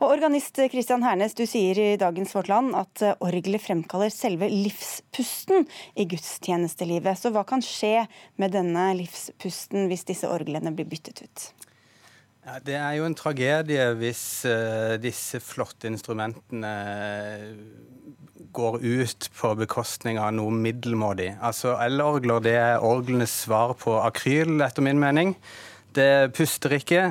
[0.00, 5.68] Og Organist Christian Hernes, du sier i dagens Vårt Land at orgelet fremkaller selve livspusten
[5.94, 7.20] i gudstjenestelivet.
[7.20, 8.08] Så hva kan skje
[8.40, 11.50] med denne livspusten hvis disse orglene blir byttet ut?
[12.40, 16.72] Ja, det er jo en tragedie hvis uh, disse flotte instrumentene
[18.52, 21.34] går ut på bekostning av noe middelmådig.
[21.44, 25.36] Altså Elorgler det er orglenes svar på akryl, etter min mening.
[25.96, 27.10] Det puster ikke.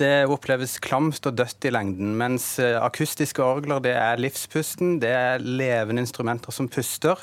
[0.00, 2.14] Det oppleves klamt og dødt i lengden.
[2.18, 4.96] Mens eh, akustiske orgler det er livspusten.
[5.02, 7.20] Det er levende instrumenter som puster.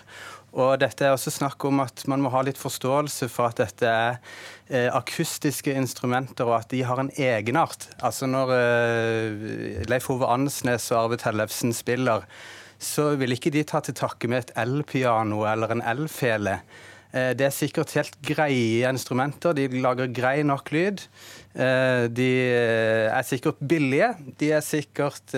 [0.50, 3.89] Og dette er også snakk om at Man må ha litt forståelse for at dette
[3.89, 4.18] er
[4.70, 7.89] eh, akustiske instrumenter, og at de har en egenart.
[8.02, 12.26] Altså Når eh, Leif Hove Ansnes og Arve Tellefsen spiller,
[12.80, 16.62] så vil ikke de ta til takke med et elpiano eller en elfele.
[17.10, 19.56] Eh, det er sikkert helt greie instrumenter.
[19.58, 21.02] De lager grei nok lyd.
[21.58, 24.12] Eh, de eh, er sikkert billige.
[24.38, 25.34] De er sikkert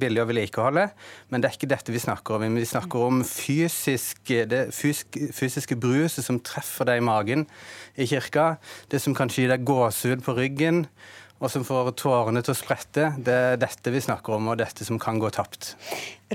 [0.00, 0.88] billige å vedlikeholde.
[1.30, 2.58] Men det er ikke dette vi snakker om.
[2.58, 7.46] Vi snakker om fysisk, det fysiske bruset som treffer deg i magen
[7.94, 8.56] i kirka.
[8.90, 10.88] Det som kan gir deg gåsehud på ryggen
[11.40, 13.06] og som får tårene til å sprette.
[13.24, 15.72] Det er dette vi snakker om, og dette som kan gå tapt.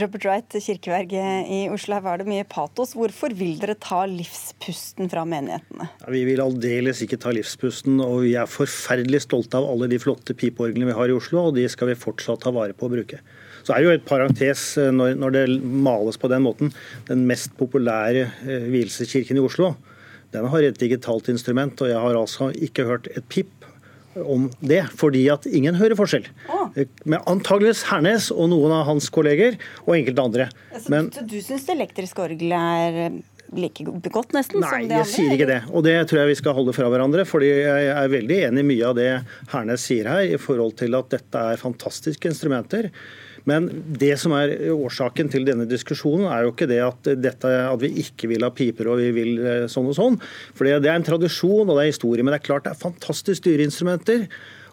[0.01, 2.95] Robert Wright, kirkeverget i Oslo, her var det mye patos.
[2.97, 5.87] Hvorfor vil dere ta livspusten fra menighetene?
[6.01, 10.01] Ja, vi vil aldeles ikke ta livspusten, og vi er forferdelig stolte av alle de
[10.01, 12.95] flotte pipeorglene vi har i Oslo, og de skal vi fortsatt ta vare på å
[12.97, 13.21] bruke.
[13.65, 16.73] Så er det jo et parentes eh, når, når det males på den måten.
[17.07, 19.75] Den mest populære eh, vielseskirken i Oslo,
[20.33, 23.64] den har et digitalt instrument, og jeg har altså ikke hørt et pip
[24.23, 26.27] om det, fordi at ingen hører forskjell.
[27.03, 30.49] Med antageligvis Hernes og noen av hans kolleger, og enkelte andre.
[30.71, 33.19] Altså, Men, så du syns det elektriske orgelet er eh,
[33.55, 34.63] like godt, nesten?
[34.63, 35.59] Nei, som det jeg sier ikke det.
[35.71, 37.27] Og det tror jeg vi skal holde fra hverandre.
[37.27, 39.11] fordi jeg er veldig enig i mye av det
[39.53, 42.91] Hernes sier her, i forhold til at dette er fantastiske instrumenter.
[43.49, 43.69] Men
[44.01, 47.91] det som er årsaken til denne diskusjonen, er jo ikke det at, dette, at vi
[48.01, 50.19] ikke vil ha piper og vi vil eh, sånn og sånn.
[50.57, 52.25] For det er en tradisjon og det er historie.
[52.25, 54.25] Men det er klart det er fantastisk dyre instrumenter.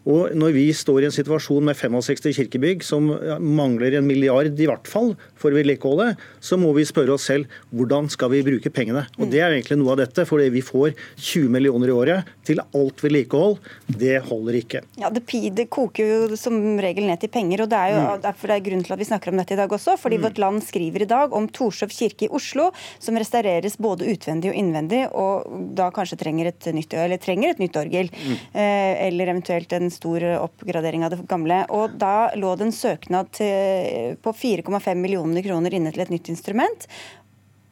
[0.08, 3.06] Og når vi står i en situasjon med 65 kirkebygg som
[3.38, 8.08] mangler en milliard i hvert fall for vedlikeholdet, så må vi spørre oss selv hvordan
[8.10, 9.04] skal vi bruke pengene.
[9.18, 12.62] Og Det er egentlig noe av dette, fordi vi får 20 millioner i året til
[12.62, 13.58] alt vedlikehold.
[13.86, 14.82] Det holder ikke.
[15.00, 15.24] Ja, det,
[15.54, 18.24] det, koker jo som regel ned til penger, og det er jo mm.
[18.26, 19.96] derfor det er grunn til at vi snakker om dette i dag også.
[20.00, 20.26] fordi mm.
[20.26, 22.70] Vårt Land skriver i dag om Torshov kirke i Oslo,
[23.02, 25.46] som restaureres både utvendig og innvendig, og
[25.78, 28.10] da kanskje trenger et nytt, eller trenger et nytt orgel.
[28.10, 28.36] Mm.
[28.58, 31.62] Eh, eller eventuelt en stor oppgradering av det gamle.
[31.74, 36.32] Og Da lå det en søknad til, på 4,5 millioner kroner inne til et nytt
[36.32, 36.88] instrument.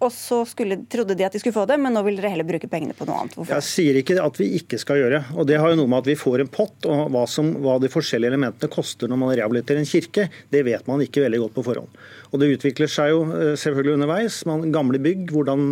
[0.01, 2.47] Og så skulle, trodde de at de skulle få det, men nå vil dere heller
[2.49, 3.35] bruke pengene på noe annet.
[3.37, 3.53] Hvorfor?
[3.59, 5.23] Jeg sier ikke at vi ikke skal gjøre.
[5.37, 7.77] og Det har jo noe med at vi får en pott, og hva, som, hva
[7.83, 11.57] de forskjellige elementene koster når man rehabiliterer en kirke, det vet man ikke veldig godt
[11.59, 12.01] på forhånd.
[12.31, 14.41] Og Det utvikler seg jo eh, selvfølgelig underveis.
[14.49, 15.67] Man, gamle bygg, hvordan,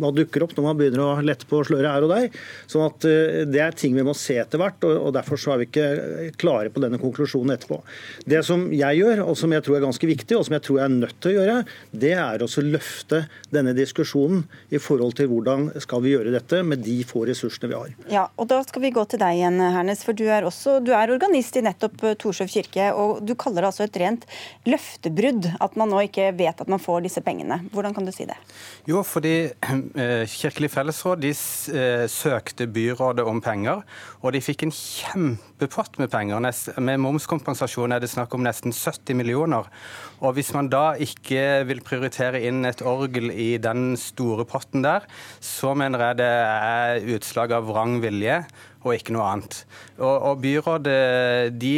[0.00, 2.40] hva dukker opp når man begynner å lette på sløret her og der.
[2.70, 5.54] sånn at eh, Det er ting vi må se etter hvert, og, og Derfor så
[5.54, 7.80] er vi ikke klare på denne konklusjonen etterpå.
[8.24, 10.80] Det som jeg gjør, og som jeg tror er ganske viktig, og som jeg tror
[10.80, 11.58] jeg er nødt til å gjøre,
[12.06, 13.24] det er å løfte
[13.54, 17.78] denne diskusjonen i forhold til hvordan skal vi gjøre dette med de få ressursene vi
[17.78, 17.94] har.
[18.10, 20.90] Ja, og Da skal vi gå til deg igjen, Hernes, for du er, også, du
[20.96, 22.90] er organist i nettopp eh, Torshov kirke.
[22.92, 24.26] og Du kaller det altså et rent
[24.66, 27.60] løftebrudd at man nå ikke vet at man får disse pengene.
[27.74, 28.38] Hvordan kan du si det?
[28.90, 33.84] Jo, fordi eh, Kirkelig fellesråd de eh, søkte byrådet om penger,
[34.20, 36.42] og de fikk en kjempepott med penger.
[36.80, 39.68] Med momskompensasjon er det snakk om nesten 70 millioner.
[40.20, 45.06] Og Hvis man da ikke vil prioritere inn et orgel i den store potten der,
[45.40, 48.42] så mener jeg det er utslag av vrang vilje
[48.80, 49.56] og ikke noe annet.
[50.00, 51.74] Og, og byrådet de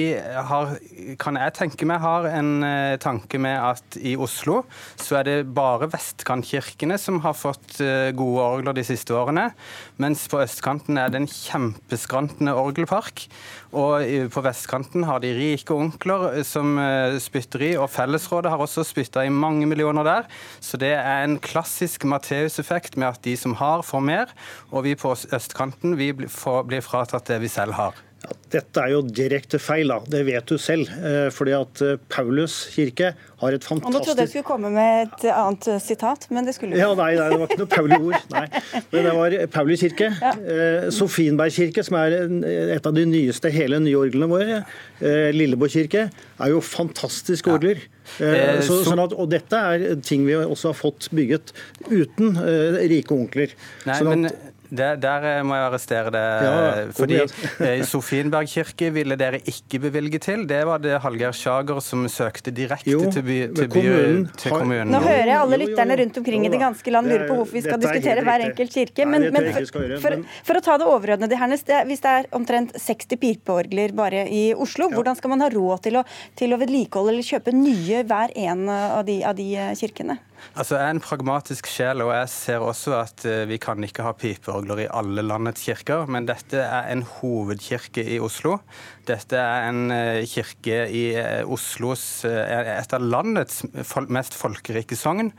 [0.51, 0.75] har,
[1.21, 4.61] kan jeg tenke meg, har en uh, tanke med at i Oslo
[5.01, 9.51] så er det bare vestkantkirkene som har fått uh, gode orgler de siste årene,
[10.03, 13.27] mens på østkanten er det en kjempeskrantende orgelpark.
[13.73, 16.75] Og på vestkanten har de rike onkler eh, som
[17.25, 20.27] spytter i, og fellesrådet har også spytta i mange millioner der.
[20.61, 24.35] Så det er en klassisk Matteus-effekt med at de som har, får mer,
[24.69, 26.29] og vi på østkanten vi blir,
[26.69, 28.01] blir fratatt det vi selv har.
[28.22, 29.97] Ja, dette er jo direkte feil, da.
[30.12, 30.90] det vet du selv.
[31.03, 33.09] Eh, fordi at eh, Paulus kirke
[33.40, 36.47] har et fantastisk Og Nå trodde jeg skulle komme med et annet eh, sitat, men
[36.47, 38.28] det skulle du Ja, nei, nei, det var ikke noe Pauli-ord.
[38.36, 38.45] Nei.
[38.93, 40.12] Men det var Paulus kirke.
[40.12, 40.32] Ja.
[40.95, 42.14] Sofienberg kirke, som er
[42.76, 44.61] et av de nyeste hele nye orglene våre.
[45.34, 47.82] Lilleborg kirke er jo fantastiske orgler.
[48.20, 48.61] Ja.
[48.62, 51.55] Så, sånn at, og dette er ting vi også har fått bygget
[51.90, 52.36] uten
[52.93, 53.57] rike onkler.
[53.88, 56.23] Nei, sånn at, men der, der eh, må jeg arrestere det.
[56.47, 60.47] Ja, fordi eh, Sofienberg kirke ville dere ikke bevilge til.
[60.49, 64.95] Det var det Hallgeir Sjager som søkte direkte jo, til, by, til, kommunen, til, kommunen.
[64.95, 67.64] Nå hører jeg alle lytterne rundt omkring i det ganske land lurer på hvorfor vi
[67.66, 69.09] skal diskutere hver enkelt kirke.
[69.12, 70.18] Men, men for, for,
[70.49, 74.89] for, å ta det overordnede, hernest, hvis det er omtrent 60 pipeorgler bare i Oslo,
[74.93, 76.07] hvordan skal man ha råd til å,
[76.39, 80.20] til å vedlikeholde eller kjøpe nye hver en av de, av de eh, kirkene?
[80.53, 84.05] Altså, Jeg er en pragmatisk sjel, og jeg ser også at uh, vi kan ikke
[84.05, 86.05] ha pipeorgler i alle landets kirker.
[86.11, 88.59] Men dette er en hovedkirke i Oslo.
[89.09, 93.62] Dette er en uh, kirke i uh, Oslos Et av landets
[94.12, 95.32] mest folkerike sogn.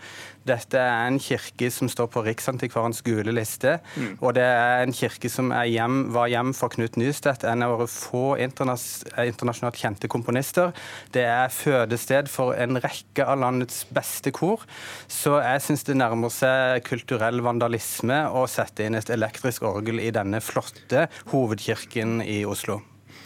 [0.48, 3.78] Dette er en kirke som står på Riksantikvarens gule liste.
[3.96, 4.18] Mm.
[4.20, 7.90] Og det er en kirke som hjem, var hjem for Knut Nystedt, en av våre
[7.92, 10.74] få internasjonalt kjente komponister.
[11.16, 14.66] Det er fødested for en rekke av landets beste kor.
[15.08, 20.12] Så jeg syns det nærmer seg kulturell vandalisme å sette inn et elektrisk orgel i
[20.14, 22.82] denne flotte hovedkirken i Oslo.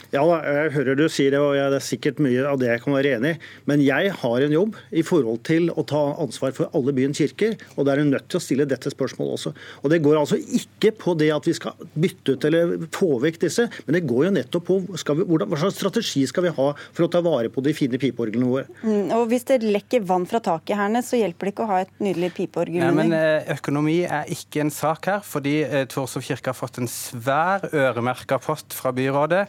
[0.08, 2.94] Ja, jeg hører du sier det, og det er sikkert mye av det jeg kan
[2.96, 3.40] være enig i.
[3.68, 7.58] Men jeg har en jobb i forhold til å ta ansvar for alle byens kirker,
[7.76, 9.52] og da er en nødt til å stille dette spørsmålet også.
[9.82, 13.40] Og Det går altså ikke på det at vi skal bytte ut eller få vekk
[13.44, 16.68] disse, men det går jo nettopp på vi, hvordan, hva slags strategi skal vi ha
[16.86, 18.64] for å ta vare på de fine pipeorglene våre.
[18.80, 21.82] Mm, og Hvis det lekker vann fra taket her, så hjelper det ikke å ha
[21.84, 22.80] et nydelig pipeorgel.
[22.80, 26.80] Nei, men eh, Økonomi er ikke en sak her, fordi eh, Torshov kirke har fått
[26.80, 29.44] en svær øremerka pott fra byrådet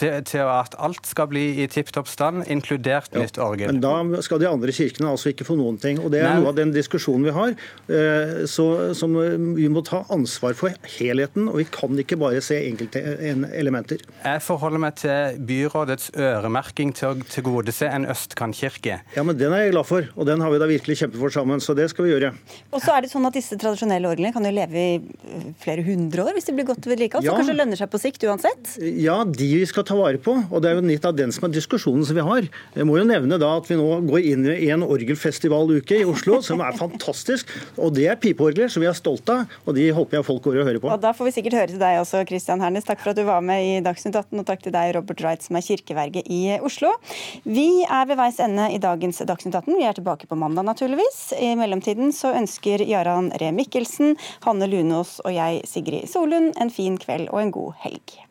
[0.00, 3.72] til, til, at alt skal bli i tipp topp stand, inkludert ja, nytt orgel.
[3.72, 6.00] Men da skal de andre kirkene altså ikke få noen ting.
[6.02, 6.40] og Det er Nei.
[6.40, 7.56] noe av den diskusjonen vi har.
[7.90, 12.58] Eh, så, som Vi må ta ansvar for helheten, og vi kan ikke bare se
[12.62, 13.02] enkelte
[13.58, 14.02] elementer.
[14.24, 19.00] Jeg forholder meg til byrådets øremerking til å tilgodese en østkantkirke.
[19.16, 21.34] Ja, men Den er jeg glad for, og den har vi da virkelig kjempet for
[21.34, 21.60] sammen.
[21.60, 22.32] Så det skal vi gjøre.
[22.70, 26.26] Og så er det sånn at Disse tradisjonelle orglene kan jo leve i flere hundre
[26.26, 27.24] år hvis de blir godt vedlikeholdt.
[27.24, 27.32] Ja.
[27.32, 28.74] Så kanskje lønner seg på sikt uansett?
[29.00, 30.36] Ja, de vi skal ta vare på.
[30.50, 32.46] og Det er jo litt av den som er diskusjonen som vi har.
[32.76, 36.40] Jeg må jo nevne da at vi nå går inn i en orgelfestivaluke i Oslo
[36.46, 37.50] som er fantastisk.
[37.76, 40.60] og Det er pipeorgler som vi er stolt av, og de håper jeg folk går
[40.62, 40.92] og hører på.
[40.94, 42.86] Og Da får vi sikkert høre til deg også, Christian Hernes.
[42.86, 45.42] Takk for at du var med i Dagsnytt 18, og takk til deg, Robert Wright,
[45.42, 46.92] som er kirkeverge i Oslo.
[47.44, 49.74] Vi er ved veis ende i dagens Dagsnytt 18.
[49.76, 51.32] Vi er tilbake på mandag, naturligvis.
[51.40, 54.16] I mellomtiden så ønsker Jaran Ree Mikkelsen,
[54.46, 58.29] Hanne Lunås og jeg, Sigrid Solund, en fin kveld og en god helg.